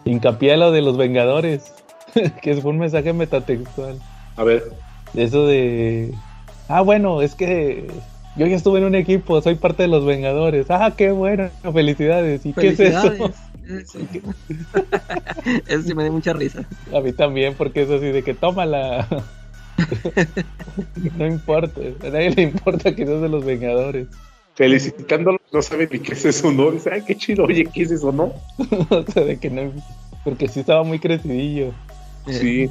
[0.08, 1.74] hincapié a lo de los Vengadores,
[2.42, 4.00] que fue un mensaje metatextual.
[4.36, 4.64] A ver,
[5.14, 6.14] Eso de,
[6.68, 7.88] ah, bueno, es que
[8.36, 10.68] yo ya estuve en un equipo, soy parte de los Vengadores.
[10.70, 12.46] Ah, qué bueno, felicidades.
[12.46, 13.02] ¿Y qué es eso?
[13.02, 13.36] Felicidades.
[15.68, 15.84] Eso.
[15.84, 16.66] Sí me dio mucha risa.
[16.94, 19.08] A mí también, porque es así de que tómala.
[21.18, 24.08] no importa, a nadie le importa que seas de los Vengadores.
[24.56, 26.72] felicitándolo, no sabe ni qué es eso, ¿no?
[26.72, 28.34] Dice, ay, qué chido, oye, ¿qué es eso, no?
[28.90, 29.72] o sea, de que no,
[30.24, 31.74] porque sí estaba muy crecidillo.
[32.28, 32.70] Sí.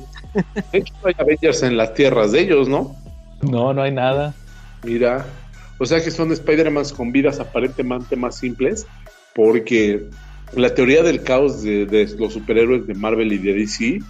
[0.73, 2.95] De hecho, hay Avengers en las tierras de ellos, ¿no?
[3.41, 4.35] No, no hay nada.
[4.85, 5.27] Mira,
[5.79, 8.87] o sea que son Spider-Man con vidas aparentemente más simples,
[9.35, 10.09] porque
[10.55, 14.01] la teoría del caos de, de los superhéroes de Marvel y de DC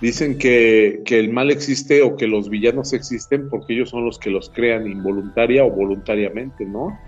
[0.00, 4.18] dicen que, que el mal existe o que los villanos existen porque ellos son los
[4.18, 6.98] que los crean involuntaria o voluntariamente, ¿no?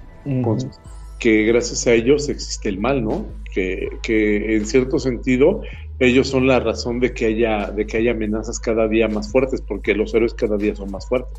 [1.24, 3.24] Que gracias a ellos existe el mal, ¿no?
[3.54, 5.62] Que, que en cierto sentido
[5.98, 9.62] ellos son la razón de que haya de que haya amenazas cada día más fuertes
[9.62, 11.32] porque los héroes cada día son más fuertes.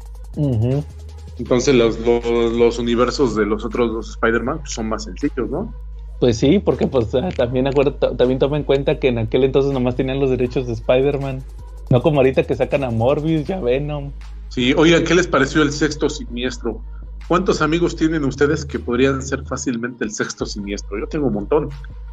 [1.37, 5.71] Entonces los, los, los universos de los otros dos Spider-Man son más sencillos, ¿no?
[6.19, 9.71] Pues sí, porque pues ah, también acuerdo, también toma en cuenta que en aquel entonces
[9.71, 11.43] nomás tenían los derechos de Spider-Man.
[11.91, 14.13] No como ahorita que sacan a Morbius y a Venom.
[14.49, 16.81] Sí, oigan, ¿qué les pareció el sexto siniestro?
[17.27, 20.99] ¿Cuántos amigos tienen ustedes que podrían ser fácilmente el sexto siniestro?
[20.99, 21.69] Yo tengo un montón,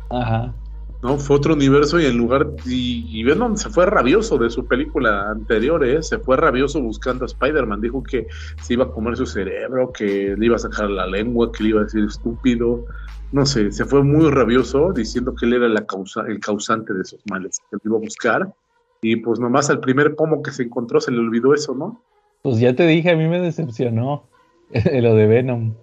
[0.08, 0.54] Ajá.
[1.02, 1.18] ¿no?
[1.18, 2.48] Fue otro universo y en lugar...
[2.64, 6.02] Y, y Venom se fue rabioso de su película anterior, ¿eh?
[6.02, 7.82] Se fue rabioso buscando a Spider-Man.
[7.82, 8.26] Dijo que
[8.62, 11.70] se iba a comer su cerebro, que le iba a sacar la lengua, que le
[11.70, 12.86] iba a decir estúpido.
[13.32, 17.02] No sé, se fue muy rabioso diciendo que él era la causa, el causante de
[17.02, 18.54] esos males, que él iba a buscar.
[19.02, 22.02] Y pues nomás al primer pomo que se encontró se le olvidó eso, ¿no?
[22.42, 24.24] Pues ya te dije, a mí me decepcionó
[25.02, 25.74] lo de Venom.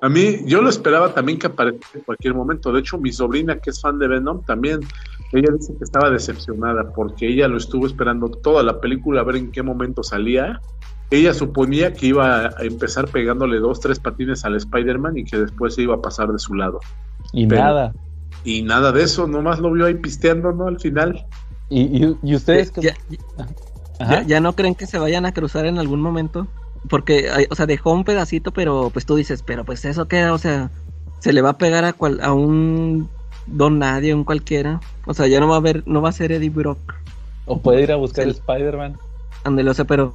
[0.00, 2.70] A mí, yo lo esperaba también que apareciera en cualquier momento.
[2.70, 4.80] De hecho, mi sobrina, que es fan de Venom, también,
[5.32, 9.36] ella dice que estaba decepcionada porque ella lo estuvo esperando toda la película a ver
[9.36, 10.60] en qué momento salía.
[11.10, 15.74] Ella suponía que iba a empezar pegándole dos, tres patines al Spider-Man y que después
[15.74, 16.80] se iba a pasar de su lado.
[17.32, 17.92] Y Pero- nada.
[18.44, 20.68] Y nada de eso, nomás lo vio ahí pisteando, ¿no?
[20.68, 21.26] Al final.
[21.68, 22.72] ¿Y, y, y ustedes?
[22.74, 22.94] Ya,
[23.98, 26.46] ya, ya, no creen que se vayan a cruzar en algún momento?
[26.88, 30.38] Porque, o sea, dejó un pedacito, pero pues tú dices, pero pues eso queda, o
[30.38, 30.70] sea,
[31.18, 33.08] se le va a pegar a, cual, a un
[33.46, 34.80] don nadie, un cualquiera.
[35.06, 36.94] O sea, ya no va a haber, no va a ser Eddie Brock.
[37.46, 38.96] O puede ir a buscar a Spider-Man.
[39.44, 40.14] Ándale, o sea, pero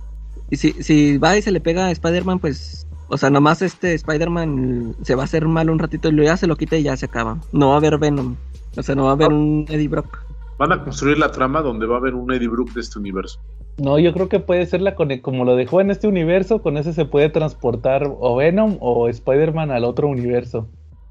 [0.49, 3.93] y si, si va y se le pega a Spider-Man, pues o sea, nomás este
[3.93, 6.83] Spider-Man se va a hacer mal un ratito y luego ya se lo quita y
[6.83, 7.37] ya se acaba.
[7.51, 8.37] No va a haber Venom.
[8.77, 10.19] O sea, no va a haber un Eddie Brock.
[10.57, 13.41] Van a construir la trama donde va a haber un Eddie Brock de este universo.
[13.77, 16.93] No, yo creo que puede ser la como lo dejó en este universo, con ese
[16.93, 20.67] se puede transportar o Venom o Spider-Man al otro universo.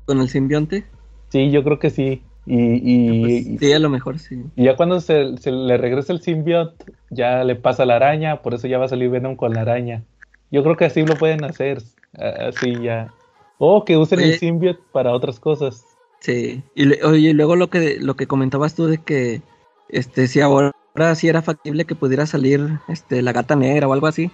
[0.07, 0.85] ¿Con el simbionte?
[1.29, 2.23] Sí, yo creo que sí.
[2.47, 4.43] Y, pues, sí, a lo mejor sí.
[4.57, 8.67] Y ya cuando se, le regresa el simbionte, ya le pasa la araña, por eso
[8.67, 10.05] ya va a salir Venom con la araña.
[10.51, 11.83] Yo creo que así lo pueden hacer.
[12.19, 13.15] Así ya.
[13.59, 15.85] O que usen el symbiote para otras cosas.
[16.21, 16.63] Sí.
[16.75, 19.43] Y oye, luego lo que lo que comentabas tú de que
[19.89, 20.73] este si ahora
[21.15, 24.31] sí era factible que pudiera salir este la gata negra o algo así.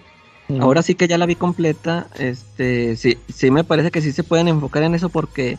[0.61, 4.23] Ahora sí que ya la vi completa, este sí sí me parece que sí se
[4.23, 5.57] pueden enfocar en eso porque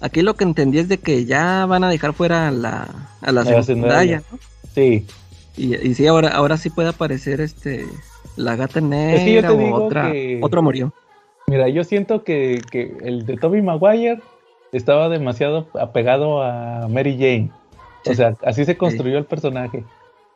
[0.00, 2.86] aquí lo que entendí es de que ya van a dejar fuera a la
[3.20, 4.38] a la, secundaria, ¿no?
[4.74, 5.06] Sí.
[5.56, 7.84] Y, y sí ahora ahora sí puede aparecer este
[8.36, 10.92] la gata negra o otra, otro murió.
[11.48, 12.60] Mira, yo siento que,
[13.02, 14.20] el de Toby Maguire
[14.72, 17.50] estaba demasiado apegado a Mary Jane.
[18.06, 19.82] O sea, así se construyó el personaje.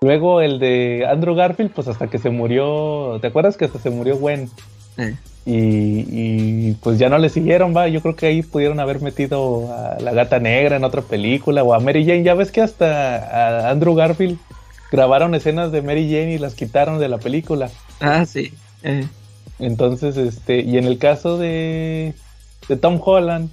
[0.02, 3.88] Luego el de Andrew Garfield, pues hasta que se murió, ¿te acuerdas que hasta se
[3.88, 4.50] murió Gwen?
[5.46, 7.86] Y, pues ya no le siguieron, va.
[7.86, 11.72] Yo creo que ahí pudieron haber metido a la gata negra en otra película o
[11.72, 12.24] a Mary Jane.
[12.24, 14.38] Ya ves que hasta a Andrew Garfield
[14.90, 17.70] grabaron escenas de Mary Jane y las quitaron de la película.
[18.00, 18.52] Ah, sí.
[18.82, 19.06] Eh.
[19.60, 22.14] Entonces, este, y en el caso de,
[22.68, 23.50] de Tom Holland,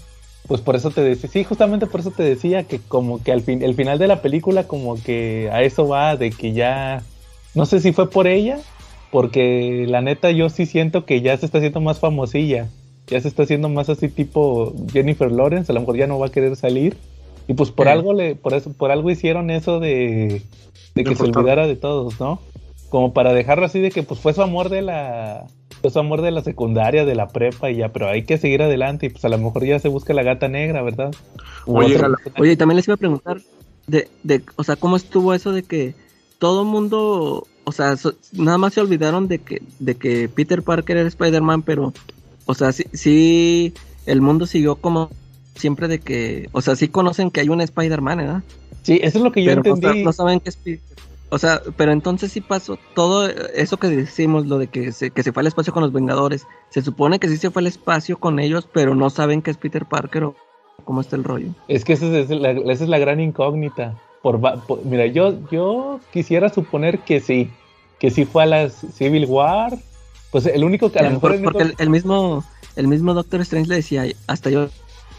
[0.49, 3.41] pues por eso te decía, sí, justamente por eso te decía que como que al
[3.41, 7.03] fin, el final de la película como que a eso va, de que ya,
[7.53, 8.57] no sé si fue por ella,
[9.11, 12.67] porque la neta yo sí siento que ya se está haciendo más famosilla,
[13.05, 16.25] ya se está haciendo más así tipo Jennifer Lawrence, a lo mejor ya no va
[16.25, 16.97] a querer salir,
[17.47, 20.41] y pues por algo le, por eso, por algo hicieron eso de,
[20.95, 22.39] de que se olvidara de todos, ¿no?
[22.89, 25.45] Como para dejarlo así de que pues fue su amor de la
[25.81, 28.61] fue su amor de la secundaria, de la prepa y ya, pero hay que seguir
[28.61, 31.11] adelante y pues a lo mejor ya se busca la gata negra, ¿verdad?
[31.65, 31.99] Oye,
[32.37, 33.41] oye también les iba a preguntar
[33.87, 35.95] de, de, o sea, ¿cómo estuvo eso de que
[36.37, 37.95] todo mundo, o sea,
[38.33, 41.93] nada más se olvidaron de que, de que Peter Parker era Spider-Man, pero,
[42.45, 43.73] o sea, sí, sí,
[44.05, 45.09] el mundo siguió como
[45.55, 48.43] siempre de que, o sea, sí conocen que hay un Spider-Man, ¿verdad?
[48.83, 50.03] Sí, eso es lo que yo entendí.
[50.03, 50.57] No, saben qué es
[51.31, 55.21] O sea, pero entonces sí pasó todo eso que decimos, lo de que se, que
[55.21, 56.47] se fue al espacio con los Vengadores.
[56.69, 59.57] Se supone que sí se fue al espacio con ellos, pero no saben qué es
[59.57, 60.35] Peter Parker o
[60.85, 61.49] cómo está el rollo.
[61.67, 63.95] Es que esa es la, esa es la gran incógnita.
[64.23, 64.39] Por,
[64.85, 67.51] mira, yo, yo quisiera suponer que sí,
[67.99, 69.77] que sí fue a la Civil War.
[70.31, 71.41] Pues el único que a lo mejor...
[71.43, 72.43] porque el, mismo,
[72.75, 74.69] el mismo Doctor Strange le decía, hasta yo,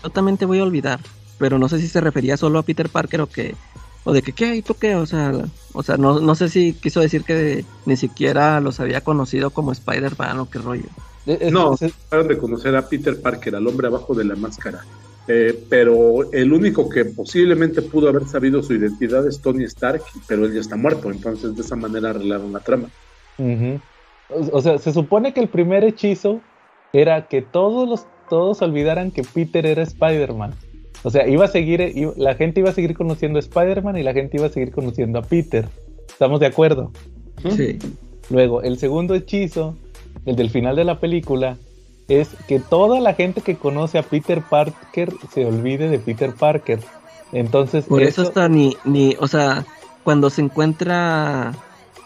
[0.03, 1.01] yo también te voy a olvidar
[1.40, 3.55] pero no sé si se refería solo a Peter Parker o que
[4.04, 5.32] o de que qué y tú qué, o sea,
[5.72, 9.72] o sea, no, no sé si quiso decir que ni siquiera los había conocido como
[9.72, 10.88] Spider-Man o qué rollo.
[11.50, 14.84] no, acaban de conocer a Peter Parker, al hombre abajo de la máscara.
[15.28, 20.44] Eh, pero el único que posiblemente pudo haber sabido su identidad es Tony Stark, pero
[20.44, 22.88] él ya está muerto, entonces de esa manera arreglaron la trama.
[24.28, 26.40] o, sea, se supone que el primer hechizo
[26.92, 30.54] era que todos los todos olvidaran que Peter era Spider-Man.
[31.02, 34.12] O sea, iba a seguir, la gente iba a seguir conociendo a Spider-Man y la
[34.12, 35.68] gente iba a seguir conociendo a Peter.
[36.08, 36.92] ¿Estamos de acuerdo?
[37.56, 37.78] Sí.
[38.28, 39.76] Luego, el segundo hechizo,
[40.26, 41.56] el del final de la película,
[42.08, 46.80] es que toda la gente que conoce a Peter Parker se olvide de Peter Parker.
[47.32, 47.84] Entonces.
[47.84, 49.64] Por eso, está ni, ni, o sea,
[50.04, 51.54] cuando se encuentra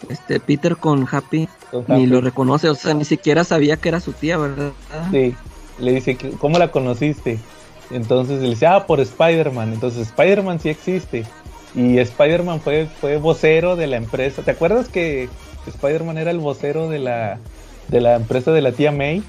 [0.08, 1.48] este Peter con Happy,
[1.88, 4.72] ni lo reconoce, o sea, ni siquiera sabía que era su tía, ¿verdad?
[5.10, 5.34] Sí.
[5.80, 7.38] Le dice, ¿cómo la conociste?
[7.90, 9.72] Entonces le dice, ah, por Spider-Man.
[9.72, 11.24] Entonces Spider-Man sí existe.
[11.74, 14.42] Y Spider-Man fue, fue vocero de la empresa.
[14.42, 15.28] ¿Te acuerdas que
[15.66, 17.38] Spider-Man era el vocero de la,
[17.88, 19.22] de la empresa de la tía May?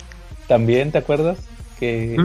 [0.48, 1.39] También, ¿te acuerdas?
[1.80, 2.15] Que,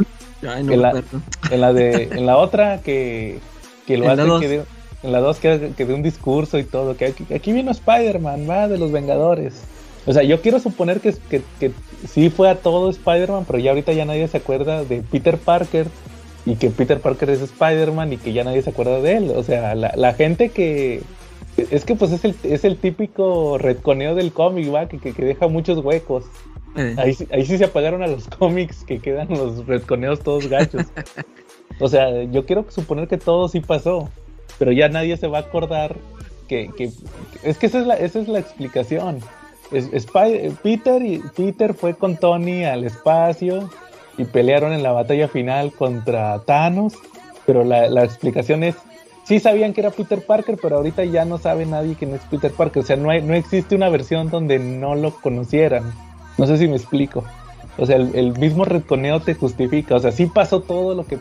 [0.42, 1.02] en, la,
[1.50, 3.40] en, la, de en la otra que,
[3.86, 4.64] que lo hace que de,
[5.02, 8.68] en la dos que, que de un discurso y todo, que aquí, vino Spider-Man, va
[8.68, 9.62] de los Vengadores.
[10.06, 11.72] O sea, yo quiero suponer que, que, que
[12.08, 15.86] sí fue a todo Spider-Man, pero ya ahorita ya nadie se acuerda de Peter Parker
[16.46, 19.32] y que Peter Parker es Spider-Man y que ya nadie se acuerda de él.
[19.34, 21.02] O sea, la, gente que...
[21.56, 24.88] Es que pues es el, es el típico retconeo del cómic, ¿va?
[24.88, 26.24] Que, que, deja muchos huecos.
[26.76, 26.94] Eh.
[26.96, 30.86] Ahí, ahí sí se apagaron a los cómics que quedan los retconeos todos gachos.
[31.80, 34.08] O sea, yo quiero suponer que todo sí pasó,
[34.58, 35.96] pero ya nadie se va a acordar
[36.48, 36.90] que, que
[37.42, 39.20] es que esa es la, esa es la explicación.
[39.72, 40.06] Es,
[40.62, 43.70] Peter y Peter fue con Tony al espacio
[44.20, 46.94] y pelearon en la batalla final contra Thanos,
[47.46, 48.76] pero la, la explicación es
[49.30, 52.50] sí sabían que era Peter Parker, pero ahorita ya no sabe nadie quién es Peter
[52.50, 52.82] Parker.
[52.82, 55.84] O sea, no, hay, no existe una versión donde no lo conocieran.
[56.36, 57.22] No sé si me explico.
[57.78, 59.94] O sea, el, mismo reconeo te justifica.
[59.94, 61.18] O sea, sí pasó todo lo que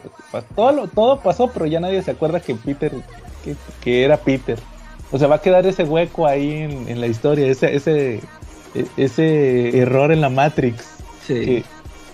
[0.55, 2.91] todo, todo pasó, pero ya nadie se acuerda que Peter,
[3.83, 4.57] que, era Peter.
[5.11, 6.51] O sea, va a quedar ese hueco ahí
[6.87, 8.21] en, la historia, ese, ese,
[8.97, 10.83] ese error en la Matrix.
[11.27, 11.63] Sí.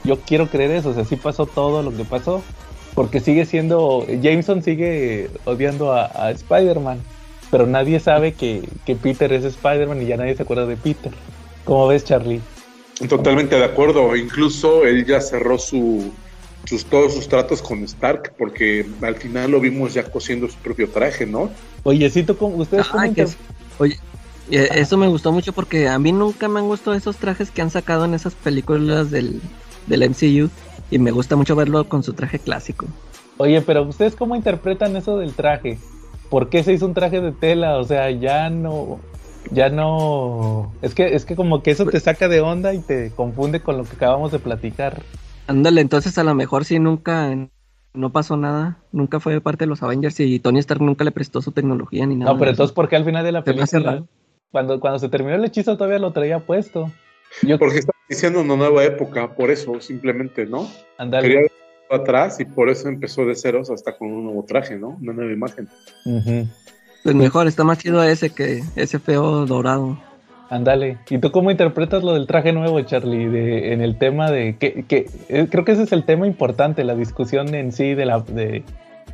[0.05, 0.89] Yo quiero creer eso.
[0.89, 2.43] O sea, sí pasó todo lo que pasó,
[2.93, 6.99] porque sigue siendo, Jameson sigue odiando a, Spider-Man,
[7.51, 8.67] pero nadie sabe que,
[9.01, 11.11] Peter es Spider-Man y ya nadie se acuerda de Peter.
[11.65, 12.41] ¿Cómo ves, Charlie?
[13.09, 14.15] Totalmente de acuerdo.
[14.15, 16.11] Incluso él ya cerró su,
[16.65, 20.89] sus, todos sus tratos con Stark, porque al final lo vimos ya cosiendo su propio
[20.89, 21.49] traje, ¿no?
[21.83, 22.87] Oye, sí, ustedes
[23.77, 23.99] Oye,
[24.49, 27.71] eso me gustó mucho porque a mí nunca me han gustado esos trajes que han
[27.71, 29.41] sacado en esas películas del,
[29.87, 30.49] del MCU
[30.91, 32.85] y me gusta mucho verlo con su traje clásico.
[33.37, 35.77] Oye, pero ustedes cómo interpretan eso del traje?
[36.29, 37.77] ¿Por qué se hizo un traje de tela?
[37.77, 38.99] O sea, ya no,
[39.51, 43.11] ya no, es que es que como que eso te saca de onda y te
[43.11, 45.01] confunde con lo que acabamos de platicar.
[45.47, 47.35] Ándale, entonces a lo mejor si nunca
[47.93, 51.41] no pasó nada, nunca fue parte de los Avengers y Tony Stark nunca le prestó
[51.41, 52.33] su tecnología ni nada.
[52.33, 54.03] No, pero entonces ¿por qué al final de la película
[54.51, 56.91] cuando cuando se terminó el hechizo todavía lo traía puesto?
[57.59, 60.69] Porque está diciendo una nueva época, por eso, simplemente, ¿no?
[60.97, 61.27] Andale.
[61.27, 61.47] Quería
[61.89, 64.97] atrás y por eso empezó de ceros hasta con un nuevo traje, ¿no?
[65.01, 65.67] Una nueva imagen.
[67.03, 69.97] Pues mejor, está más chido ese que ese feo dorado.
[70.49, 70.97] Andale.
[71.09, 73.27] ¿Y tú cómo interpretas lo del traje nuevo, Charlie?
[73.27, 76.83] De, en el tema de que, que eh, creo que ese es el tema importante,
[76.83, 78.63] la discusión en sí de la de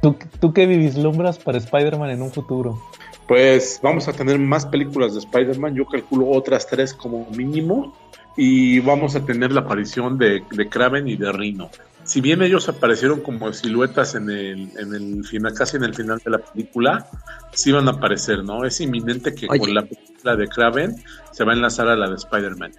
[0.02, 2.82] tú, tú qué vislumbras para Spider-Man en un futuro.
[3.28, 7.96] Pues vamos a tener más películas de Spider-Man, yo calculo otras tres como mínimo
[8.36, 11.70] y vamos a tener la aparición de, de Kraven y de Rhino.
[12.04, 16.20] Si bien ellos aparecieron como siluetas en el, en el final, casi en el final
[16.24, 17.08] de la película,
[17.54, 18.66] sí van a aparecer, ¿no?
[18.66, 20.96] Es inminente que con la película de Kraven
[21.32, 22.72] se va a enlazar a la de Spider-Man.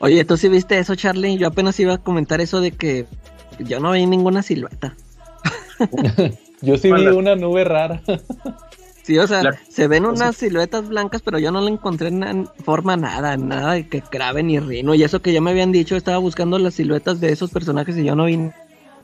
[0.00, 1.36] Oye, ¿tú sí viste eso, Charlie?
[1.36, 3.06] Yo apenas iba a comentar eso de que
[3.58, 4.96] yo no vi ninguna silueta.
[6.62, 8.02] yo sí vi una nube rara.
[9.02, 12.96] Sí, o sea, se ven unas siluetas blancas, pero yo no le encontré en forma
[12.96, 14.94] nada, nada de que Kraven ni Rino.
[14.94, 18.04] Y eso que ya me habían dicho, estaba buscando las siluetas de esos personajes y
[18.04, 18.50] yo no vi.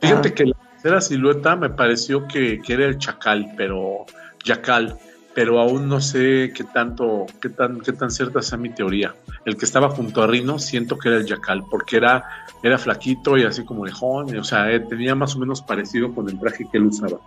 [0.01, 4.05] Fíjate que la tercera silueta me pareció que, que, era el chacal, pero
[4.45, 4.97] Yacal,
[5.35, 9.15] pero aún no sé qué tanto, qué tan, qué tan cierta sea mi teoría.
[9.45, 12.25] El que estaba junto a Rino siento que era el Yacal, porque era,
[12.63, 16.29] era flaquito y así como lejón, o sea, eh, tenía más o menos parecido con
[16.29, 17.19] el traje que él usaba.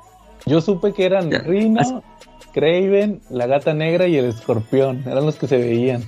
[0.46, 2.04] Yo supe que eran Rino,
[2.54, 5.04] Craven, la gata negra y el escorpión.
[5.06, 6.04] Eran los que se veían.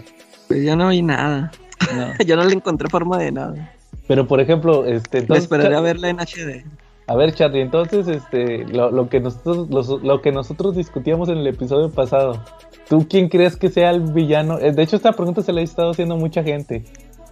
[0.48, 1.52] Pues yo no vi nada.
[2.26, 3.74] yo no le encontré forma de nada.
[4.08, 5.20] Pero por ejemplo, este.
[5.20, 6.66] Entonces, esperaré a verla en HD.
[7.08, 9.68] A ver, Charlie, entonces, este, lo, que nosotros,
[10.02, 12.42] lo que nosotros discutíamos en el episodio pasado.
[12.88, 14.60] ¿Tú quién crees que sea el villano?
[14.60, 16.86] Eh, de hecho, esta pregunta se la ha estado haciendo mucha gente.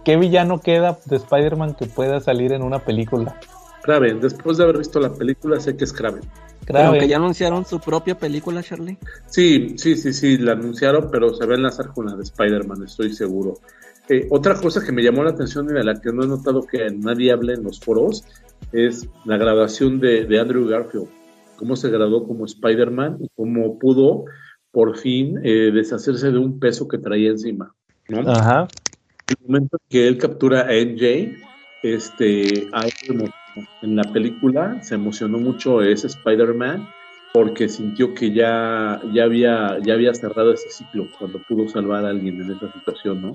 [0.04, 3.38] ¿Qué villano queda de Spider-Man que pueda salir en una película?
[3.82, 6.22] Kraven, después de haber visto la película, sé que es Kraven.
[6.66, 8.98] Pero que ya anunciaron su propia película, Charlie.
[9.26, 12.84] Sí, sí, sí, sí, la anunciaron, pero se va a enlazar con la de Spider-Man,
[12.84, 13.58] estoy seguro.
[14.08, 16.66] Eh, otra cosa que me llamó la atención y de la que no he notado
[16.66, 18.24] que nadie hable en los foros
[18.72, 21.08] es la graduación de, Andrew Garfield.
[21.56, 24.24] Cómo se graduó como Spider-Man y cómo pudo
[24.72, 27.74] por fin eh, deshacerse de un peso que traía encima.
[28.26, 28.66] Ajá.
[29.28, 31.36] El momento que él captura a NJ,
[31.82, 32.90] este, hay
[33.82, 36.88] en la película se emocionó mucho ese Spider-Man
[37.32, 42.10] porque sintió que ya, ya, había, ya había cerrado ese ciclo cuando pudo salvar a
[42.10, 43.32] alguien en esa situación, ¿no?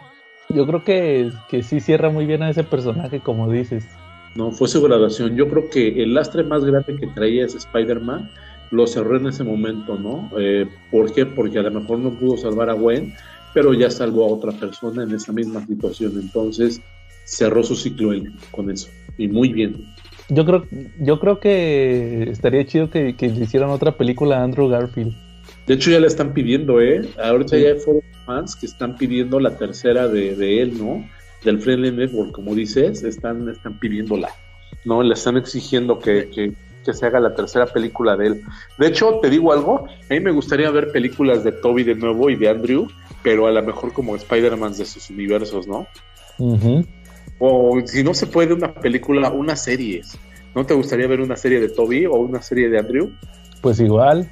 [0.49, 3.87] Yo creo que, que sí cierra muy bien a ese personaje, como dices.
[4.35, 5.35] No, fue su graduación.
[5.35, 8.29] Yo creo que el lastre más grande que traía ese Spider-Man
[8.71, 10.29] lo cerró en ese momento, ¿no?
[10.37, 11.25] Eh, ¿Por qué?
[11.25, 13.13] Porque a lo mejor no pudo salvar a Gwen,
[13.53, 16.13] pero ya salvó a otra persona en esa misma situación.
[16.19, 16.81] Entonces
[17.23, 18.89] cerró su ciclo él con eso.
[19.17, 19.85] Y muy bien.
[20.29, 20.65] Yo creo,
[20.99, 25.15] yo creo que estaría chido que, que hicieran otra película a Andrew Garfield.
[25.67, 27.01] De hecho, ya la están pidiendo, ¿eh?
[27.21, 27.79] Ahorita ya hay
[28.25, 31.07] fans que están pidiendo la tercera de, de, él, ¿no?
[31.43, 34.29] Del Friendly Network, como dices, están, están pidiéndola,
[34.83, 35.01] ¿no?
[35.01, 38.41] Le están exigiendo que, que, que, se haga la tercera película de él.
[38.77, 42.29] De hecho, te digo algo, a mí me gustaría ver películas de Toby de nuevo
[42.29, 42.87] y de Andrew,
[43.23, 45.87] pero a lo mejor como Spider-Man de sus universos, ¿no?
[47.39, 50.01] O si no se puede una película, una serie.
[50.53, 53.11] ¿No te gustaría ver una serie de Toby o una serie de Andrew?
[53.61, 54.29] Pues igual.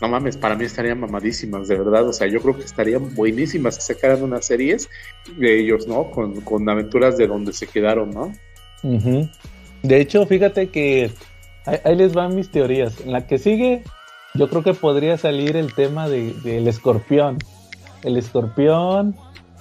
[0.00, 2.06] No mames, para mí estarían mamadísimas, de verdad.
[2.08, 4.88] O sea, yo creo que estarían buenísimas que sacaran unas series
[5.36, 6.10] de ellos, ¿no?
[6.10, 8.32] Con, con aventuras de donde se quedaron, ¿no?
[9.82, 11.10] De hecho, fíjate que
[11.64, 13.00] ahí, ahí les van mis teorías.
[13.00, 13.82] En la que sigue,
[14.34, 17.38] yo creo que podría salir el tema de- del escorpión.
[18.02, 19.16] El escorpión,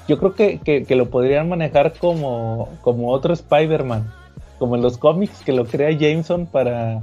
[0.08, 4.12] yo creo que, que- que lo podrían manejar como, como otro Spider-Man.
[4.60, 7.02] Como en los cómics que lo crea Jameson para,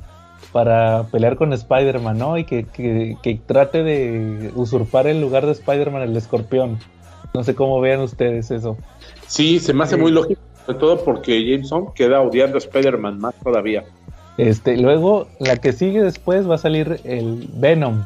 [0.52, 2.38] para pelear con Spider-Man, ¿no?
[2.38, 6.78] Y que, que- que trate de usurpar el lugar de Spider-Man el escorpión.
[7.34, 8.76] No sé cómo vean ustedes eso.
[9.26, 13.34] Sí, se me hace muy lógico, sobre todo porque Jameson queda odiando a Spider-Man más
[13.42, 13.84] todavía.
[14.38, 18.04] Este, luego, la que sigue después va a salir el Venom.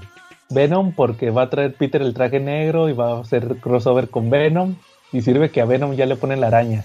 [0.51, 4.31] Venom porque va a traer Peter el traje negro y va a hacer crossover con
[4.31, 4.77] Venom.
[5.13, 6.85] Y sirve que a Venom ya le ponen la araña.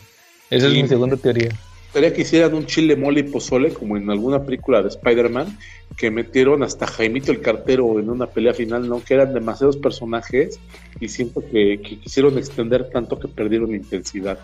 [0.50, 1.50] Esa es mi segunda teoría.
[1.86, 5.58] Gustaría que hicieran un chile mole y pozole como en alguna película de Spider-Man
[5.97, 9.04] que metieron hasta Jaimito el cartero en una pelea final, ¿no?
[9.04, 10.60] Que eran demasiados personajes
[11.02, 14.39] y siento que, que quisieron extender tanto que perdieron intensidad.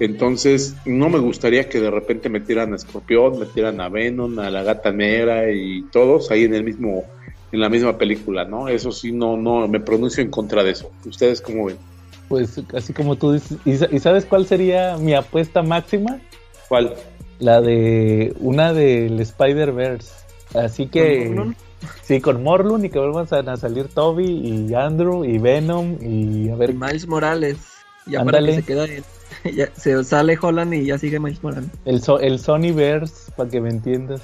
[0.00, 4.62] Entonces, no me gustaría que de repente metieran a Escorpión, metieran a Venom, a la
[4.62, 7.04] Gata Negra y todos ahí en el mismo,
[7.52, 8.68] en la misma película, ¿no?
[8.68, 10.90] Eso sí, no, no, me pronuncio en contra de eso.
[11.04, 11.76] ¿Ustedes cómo ven?
[12.28, 13.58] Pues así como tú dices.
[13.64, 16.20] ¿Y, sa- y sabes cuál sería mi apuesta máxima?
[16.68, 16.94] ¿Cuál?
[17.40, 20.12] La de una del Spider-Verse.
[20.54, 21.24] Así que...
[21.26, 21.56] ¿Con Morlun?
[22.02, 26.56] Sí, con Morlun y que vuelvan a, salir Toby y Andrew y Venom y a
[26.56, 26.74] ver...
[26.74, 27.56] Miles Morales.
[28.06, 28.56] Ya para Ándale.
[28.56, 28.86] que se queda
[29.56, 31.70] ya se sale Holland y ya sigue Miles Morales.
[31.84, 34.20] El, so- el Sonyverse, para que me entiendas.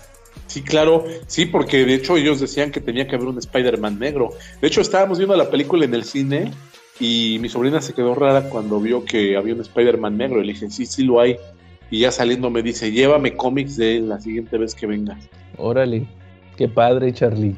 [0.57, 4.31] Sí, claro, sí, porque de hecho ellos decían que tenía que haber un Spider-Man negro.
[4.59, 6.51] De hecho, estábamos viendo la película en el cine
[6.99, 10.41] y mi sobrina se quedó rara cuando vio que había un Spider-Man negro.
[10.41, 11.37] Y le dije, sí, sí lo hay.
[11.91, 15.19] Y ya saliendo me dice, llévame cómics de él la siguiente vez que venga.
[15.59, 16.07] Órale,
[16.57, 17.55] qué padre, Charlie.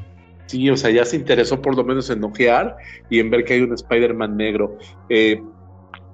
[0.47, 2.75] Sí, o sea, ya se interesó por lo menos en ojear
[3.09, 4.77] y en ver que hay un Spider-Man negro.
[5.07, 5.41] Eh,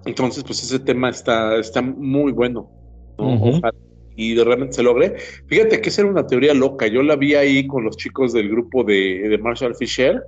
[0.06, 2.70] entonces, pues ese tema está, está muy bueno.
[3.18, 3.74] Ojalá
[4.16, 5.16] y de realmente se logre.
[5.48, 6.88] Fíjate que esa era una teoría loca.
[6.88, 10.22] Yo la vi ahí con los chicos del grupo de, de Marshall Fisher.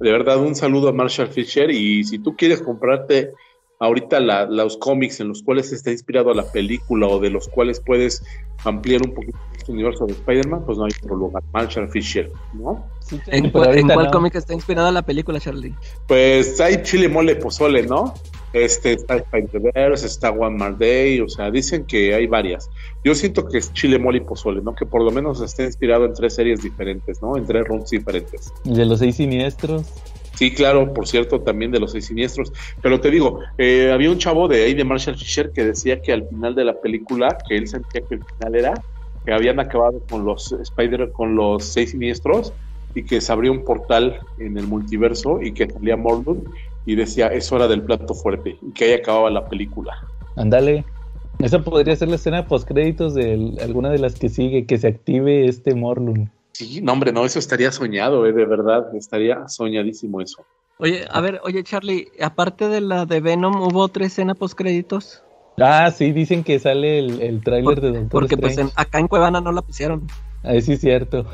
[0.00, 1.70] De verdad, un saludo a Marshall Fisher.
[1.70, 3.32] Y si tú quieres comprarte
[3.80, 7.80] ahorita la- los cómics en los cuales está inspirado la película o de los cuales
[7.84, 8.22] puedes
[8.64, 11.42] ampliar un poquito este universo de Spider-Man, pues no hay otro lugar.
[11.52, 12.86] Marshall Fisher, ¿no?
[13.00, 14.12] Sí, ¿En, cuál- en ahorita cuál no.
[14.12, 15.74] cómic está inspirada la película, Charlie?
[16.08, 18.14] Pues hay chile mole pozole, ¿no?
[18.54, 22.70] Este está Spider-Verse, está One More Day, o sea, dicen que hay varias.
[23.04, 24.74] Yo siento que es chile mole y pozole, ¿no?
[24.74, 27.36] Que por lo menos está inspirado en tres series diferentes, ¿no?
[27.36, 28.52] En tres runs diferentes.
[28.64, 29.86] Y de los seis siniestros.
[30.36, 32.52] Sí, claro, por cierto, también de los seis siniestros.
[32.80, 36.12] Pero te digo, eh, había un chavo de ahí de Marshall Fisher que decía que
[36.12, 38.74] al final de la película, que él sentía que el final era
[39.24, 42.52] que habían acabado con los Spider, con los seis siniestros
[42.94, 46.44] y que se abrió un portal en el multiverso y que salía Morlun
[46.84, 49.94] y decía es hora del plato fuerte y que ahí acababa la película.
[50.36, 50.84] Ándale.
[51.38, 54.78] Esa podría ser la escena post créditos de el- alguna de las que sigue, que
[54.78, 56.30] se active este Morlun.
[56.52, 60.46] Sí, no, hombre, no, eso estaría soñado, eh, de verdad, estaría soñadísimo eso.
[60.78, 65.22] Oye, a ver, oye, Charlie, aparte de la de Venom, ¿hubo otra escena post créditos?
[65.58, 69.08] Ah, sí, dicen que sale el, el tráiler de Doctor Porque pues en- acá en
[69.08, 70.06] Cuevana no la pusieron.
[70.42, 71.26] Ah, sí, es cierto.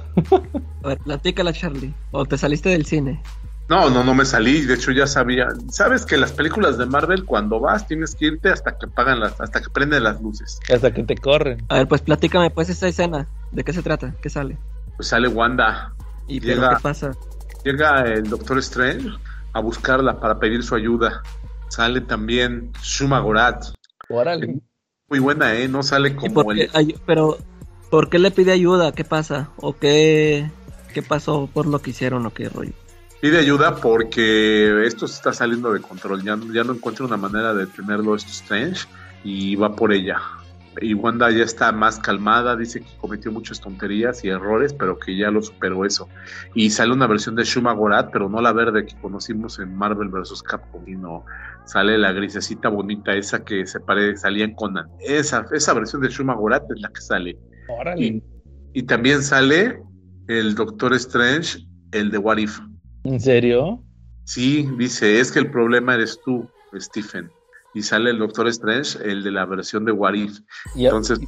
[0.82, 1.92] A ver, platícala, Charlie.
[2.12, 3.22] O te saliste del cine.
[3.70, 4.62] No, no, no me salí.
[4.62, 5.46] De hecho, ya sabía.
[5.70, 9.40] Sabes que las películas de Marvel, cuando vas, tienes que irte hasta que pagan las,
[9.40, 10.58] hasta que prenden las luces.
[10.74, 11.64] Hasta que te corren.
[11.68, 13.28] A ver, pues platícame pues esa escena.
[13.52, 14.12] ¿De qué se trata?
[14.20, 14.58] ¿Qué sale?
[14.96, 15.94] Pues sale Wanda.
[16.26, 17.12] ¿Y pero Llega- qué pasa?
[17.64, 19.08] Llega el Doctor Strange
[19.52, 21.22] a buscarla para pedir su ayuda.
[21.68, 23.66] Sale también Shuma Gorath.
[24.08, 24.60] Órale.
[25.08, 25.68] Muy buena, ¿eh?
[25.68, 26.70] No sale ¿Y como por qué, el.
[26.74, 27.38] ay- pero,
[27.88, 28.90] ¿por qué le pide ayuda?
[28.90, 29.50] ¿Qué pasa?
[29.58, 30.50] ¿O qué,
[30.92, 32.72] qué pasó por lo que hicieron o qué rollo?
[33.20, 36.22] Pide ayuda porque esto se está saliendo de control.
[36.22, 38.86] Ya, ya no encuentra una manera de detenerlo esto Strange
[39.22, 40.18] y va por ella.
[40.80, 45.16] Y Wanda ya está más calmada, dice que cometió muchas tonterías y errores, pero que
[45.16, 46.08] ya lo superó eso.
[46.54, 50.08] Y sale una versión de Shuma Gorath, pero no la verde que conocimos en Marvel
[50.08, 50.42] vs.
[50.42, 51.24] Capcom, sino
[51.66, 54.88] sale la grisecita bonita, esa que se pare, salía en Conan.
[55.00, 57.38] Esa, esa versión de Shuma Gorath es la que sale.
[57.68, 58.02] Órale.
[58.02, 58.22] Y,
[58.72, 59.82] y también sale
[60.28, 62.60] el Doctor Strange, el de What If.
[63.04, 63.82] ¿En serio?
[64.24, 67.30] Sí, dice, es que el problema eres tú, Stephen.
[67.74, 70.38] Y sale el Doctor Strange, el de la versión de What If.
[70.74, 71.20] Y, Entonces,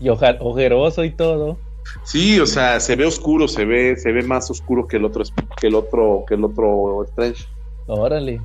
[0.00, 1.58] y oja- ojeroso y todo.
[2.04, 5.22] sí, o sea, se ve oscuro, se ve, se ve más oscuro que el otro,
[5.60, 7.44] que el otro, que el otro Strange.
[7.86, 8.40] Órale.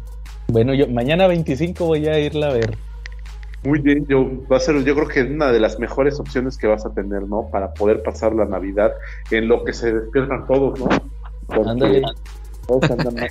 [0.48, 2.78] Bueno, yo mañana 25 voy a irla a ver.
[3.64, 6.56] Muy bien, yo va a ser, yo creo que es una de las mejores opciones
[6.58, 7.50] que vas a tener, ¿no?
[7.52, 8.94] Para poder pasar la Navidad
[9.32, 10.88] en lo que se despiertan todos, ¿no?
[11.48, 12.02] Porque.
[12.68, 13.16] Todos andan.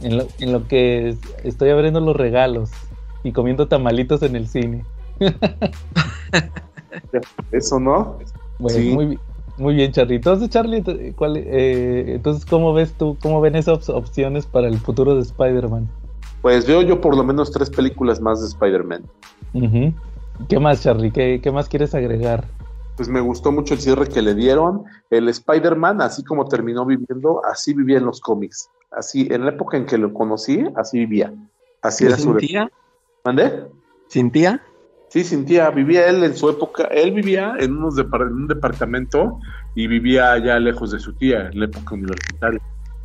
[0.00, 2.70] En lo, en lo que estoy abriendo los regalos
[3.22, 4.84] y comiendo tamalitos en el cine.
[7.52, 8.18] Eso, ¿no?
[8.58, 8.90] Bueno, Sí.
[8.92, 9.18] muy,
[9.56, 10.16] muy bien, Charlie.
[10.16, 14.78] Entonces, Charlie, ent- ¿cuál, eh, entonces, ¿cómo ves tú, cómo ven esas opciones para el
[14.78, 15.86] futuro de Spider-Man?
[16.40, 19.02] Pues veo yo por lo menos tres películas más de Spider-Man.
[20.48, 21.12] ¿Qué más, Charlie?
[21.12, 22.44] ¿Qué, qué más quieres agregar?
[22.96, 24.84] Pues me gustó mucho el cierre que le dieron.
[25.10, 28.68] El Spider-Man, así como terminó viviendo, así vivía en los cómics.
[28.90, 31.32] Así, en la época en que lo conocí, así vivía.
[31.80, 32.38] Así era su...
[32.38, 32.70] ¿Sin tía?
[33.24, 33.66] ¿Mandé?
[34.08, 34.62] ¿Sin tía?
[35.12, 39.38] Sí, sentía, vivía él en su época, él vivía en, unos en un departamento
[39.74, 42.62] y vivía allá lejos de su tía, en la época universitaria.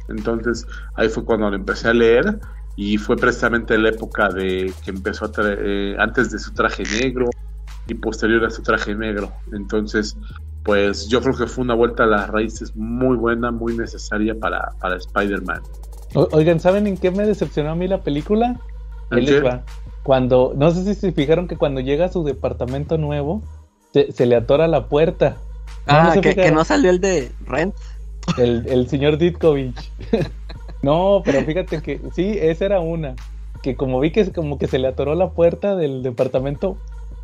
[0.07, 0.65] Entonces
[0.95, 2.39] ahí fue cuando lo empecé a leer
[2.77, 6.83] y fue precisamente la época de que empezó a traer, eh, antes de su traje
[7.01, 7.29] negro
[7.87, 9.31] y posterior a su traje negro.
[9.53, 10.17] Entonces,
[10.63, 14.73] pues yo creo que fue una vuelta a las raíces muy buena, muy necesaria para,
[14.79, 15.61] para Spider-Man.
[16.13, 18.59] Oigan, ¿saben en qué me decepcionó a mí la película?
[19.11, 19.63] Va.
[20.03, 23.43] Cuando, no sé si se fijaron que cuando llega a su departamento nuevo,
[23.93, 25.37] se, se le atora la puerta.
[25.85, 27.75] No, Ah, no que, que no salió el de Rent.
[28.37, 29.91] El, el señor Ditkovich.
[30.81, 33.15] no, pero fíjate que sí, esa era una.
[33.61, 36.77] Que como vi que como que se le atoró la puerta del departamento,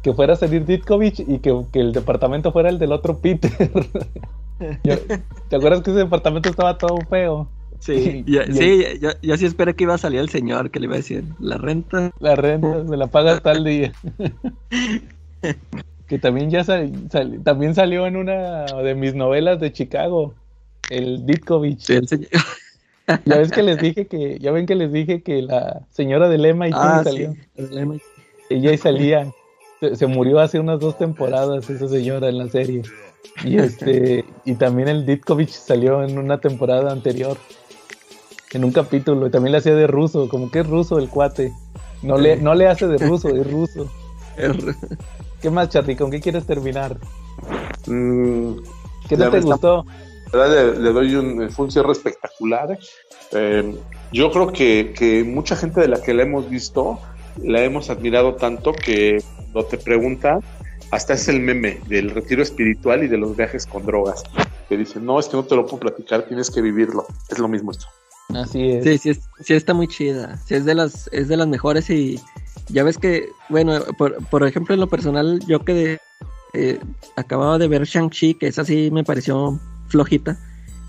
[0.03, 3.51] que fuera a salir Ditkovich y que, que el departamento fuera el del otro Peter.
[4.83, 4.95] Yo-
[5.49, 7.47] ¿Te acuerdas que ese departamento estaba todo feo?
[7.79, 10.71] Sí, Y- yo, y sí yo, yo sí esperé que iba a salir el señor
[10.71, 12.11] que le iba a decir la renta.
[12.19, 13.91] La renta se la pagas tal día.
[16.07, 20.33] que también ya sal- sal- también salió en una de mis novelas de Chicago,
[20.89, 21.79] el Ditkovich.
[21.79, 22.29] Sí, el señor.
[23.25, 26.45] Ya ves que les dije que, ya ven que les dije que la señora del
[26.45, 27.33] MIT Ah, salió.
[27.57, 28.01] el.
[28.49, 29.27] Ella ahí salía.
[29.83, 32.83] Se, se murió hace unas dos temporadas esa señora en la serie.
[33.43, 37.37] Y este, y también el Ditkovich salió en una temporada anterior.
[38.53, 39.27] En un capítulo.
[39.27, 41.51] Y también le hacía de ruso, como que es ruso el cuate.
[42.01, 43.91] No le, no le hace de ruso, es ruso.
[45.41, 45.97] ¿Qué más, Charly?
[45.97, 46.97] ¿Con qué quieres terminar?
[47.87, 48.53] Mm,
[49.09, 49.85] ¿Qué no te gustó?
[50.31, 50.75] ¿verdad?
[50.75, 52.79] Le, le doy un, fue un cierre espectacular.
[53.33, 53.75] Eh,
[54.13, 56.99] yo creo que, que mucha gente de la que la hemos visto
[57.41, 59.23] la hemos admirado tanto que
[59.53, 60.39] no te pregunta,
[60.91, 64.23] hasta es el meme del retiro espiritual y de los viajes con drogas.
[64.69, 67.05] Que dicen, no, es que no te lo puedo platicar, tienes que vivirlo.
[67.29, 67.85] Es lo mismo esto.
[68.33, 68.83] Así es.
[68.83, 70.37] Sí, sí, es- sí está muy chida.
[70.45, 72.19] Sí, es de las, es de las mejores y
[72.69, 75.99] ya ves que, bueno, por, por ejemplo, en lo personal, yo que de-
[76.53, 76.79] eh,
[77.15, 80.37] acababa de ver Shang-Chi, que esa sí me pareció flojita,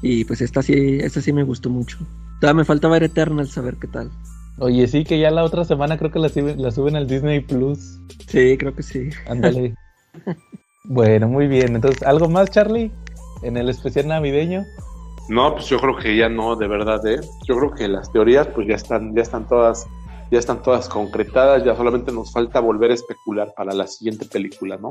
[0.02, 1.98] y pues esta sí, esta sí me gustó mucho.
[2.40, 4.10] Todavía me falta ver Eternals, a ver qué tal.
[4.58, 7.40] Oye, sí, que ya la otra semana creo que la, suben- la suben al Disney
[7.40, 7.98] Plus.
[8.28, 9.08] Sí, creo que sí.
[9.28, 9.74] Ándale.
[10.84, 11.74] bueno, muy bien.
[11.74, 12.92] Entonces, ¿algo más, Charlie?
[13.42, 14.64] En el especial navideño.
[15.28, 17.20] No, pues yo creo que ya no, de verdad, ¿eh?
[17.48, 19.86] Yo creo que las teorías pues ya están, ya están todas,
[20.30, 24.76] ya están todas concretadas, ya solamente nos falta volver a especular para la siguiente película,
[24.76, 24.90] ¿no?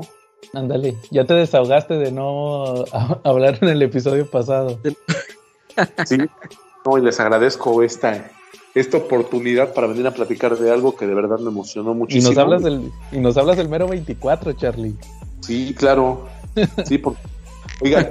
[0.52, 0.96] Ándale.
[1.10, 2.84] Ya te desahogaste de no
[3.24, 4.78] hablar en el episodio pasado.
[6.04, 6.18] Sí,
[6.84, 8.30] no, y les agradezco esta,
[8.74, 12.30] esta oportunidad para venir a platicar de algo que de verdad me emocionó Y muchísimo.
[12.30, 14.94] nos hablas del, y nos hablas del mero 24, Charlie.
[15.40, 16.26] Sí, claro.
[16.84, 17.20] Sí, porque,
[17.82, 18.10] oigan,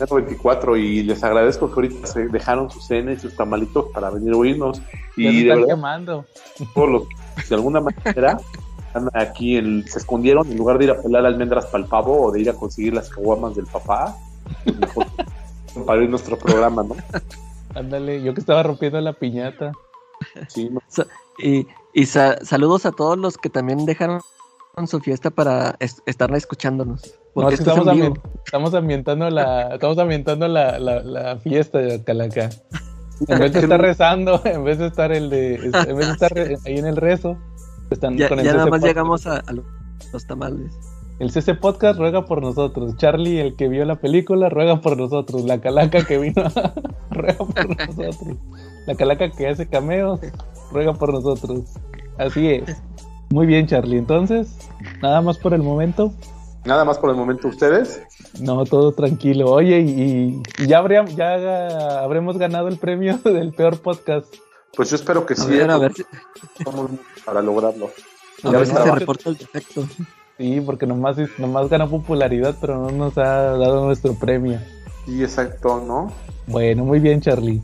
[0.00, 4.10] es 24 y les agradezco que ahorita se dejaron sus cenas y sus tamalitos para
[4.10, 4.80] venir a oírnos.
[5.16, 6.24] Y de están verdad, quemando.
[6.74, 7.02] todos los
[7.36, 8.38] que de alguna manera
[8.86, 12.22] están aquí, en- se escondieron en lugar de ir a pelar almendras para el pavo
[12.26, 14.16] o de ir a conseguir las caguamas del papá.
[14.64, 15.06] pues mejor
[15.86, 16.94] para ir nuestro programa, ¿no?
[17.74, 19.72] Ándale, yo que estaba rompiendo la piñata.
[20.48, 20.70] Sí.
[21.38, 24.20] Y, y sa- saludos a todos los que también dejaron
[24.86, 27.18] su fiesta para es- estar escuchándonos.
[27.34, 28.06] No, es que es estamos, vivo.
[28.06, 32.50] ambien- estamos ambientando la, estamos ambientando la, la, la fiesta de Calaca.
[33.28, 36.32] En vez de estar rezando, en vez de estar el de, en vez de estar
[36.66, 37.36] ahí en el rezo,
[37.90, 39.64] están Ya, con el ya nada más llegamos a, a lo-
[40.12, 40.72] los tamales.
[41.20, 42.96] El CC Podcast ruega por nosotros.
[42.96, 45.44] Charlie, el que vio la película, ruega por nosotros.
[45.44, 46.42] La calaca que vino,
[47.10, 48.36] ruega por nosotros.
[48.86, 50.20] La calaca que hace cameos,
[50.72, 51.60] ruega por nosotros.
[52.18, 52.82] Así es.
[53.30, 53.96] Muy bien, Charlie.
[53.98, 54.56] Entonces,
[55.02, 56.12] nada más por el momento.
[56.64, 58.02] Nada más por el momento ustedes.
[58.40, 59.50] No, todo tranquilo.
[59.52, 64.34] Oye, y, y ya, habría, ya habremos ganado el premio del peor podcast.
[64.76, 65.50] Pues yo espero que A sí.
[65.50, 65.92] ver, a ver,
[67.24, 67.90] para lograrlo.
[68.42, 69.86] a Ya ver si se reporta el defecto.
[70.38, 74.58] Sí, porque nomás, nomás ganó popularidad, pero no nos ha dado nuestro premio.
[75.06, 76.12] Sí, exacto, ¿no?
[76.46, 77.62] Bueno, muy bien, Charlie.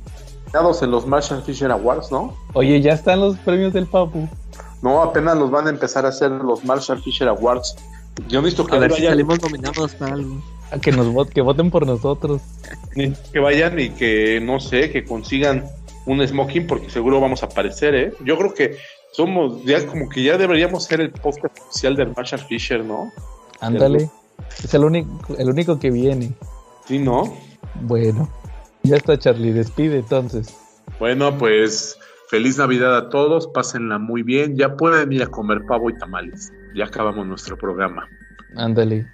[0.53, 2.35] Dados en los Martian Fisher Awards, ¿no?
[2.55, 4.29] Oye, ya están los premios del Papu.
[4.83, 7.77] No, apenas los van a empezar a hacer los Marshall Fisher Awards.
[8.29, 10.43] Yo necesito que A ver si vayan, salimos nominados para algo.
[10.71, 12.41] A que nos voten, que voten por nosotros.
[12.95, 15.65] que vayan y que, no sé, que consigan
[16.07, 18.15] un smoking porque seguro vamos a aparecer, ¿eh?
[18.25, 18.77] Yo creo que
[19.13, 23.13] somos, ya como que ya deberíamos ser el podcast oficial del Marshall Fisher, ¿no?
[23.61, 24.11] Ándale.
[24.63, 26.33] Es el único, el único que viene.
[26.87, 27.35] Sí, ¿no?
[27.83, 28.29] Bueno.
[28.83, 29.53] Ya está, Charlie.
[29.53, 30.57] Despide entonces.
[30.99, 31.99] Bueno, pues
[32.29, 36.53] feliz Navidad a todos, pásenla muy bien, ya pueden ir a comer pavo y tamales.
[36.75, 38.09] Ya acabamos nuestro programa.
[38.57, 39.07] Ándale.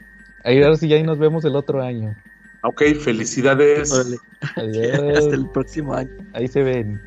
[0.44, 2.14] Ahí ahora sí ya ahí nos vemos el otro año.
[2.62, 3.92] Ok, felicidades.
[3.92, 4.16] Órale.
[4.56, 5.18] Adiós.
[5.18, 6.10] Hasta el próximo año.
[6.32, 7.00] Ahí se ven.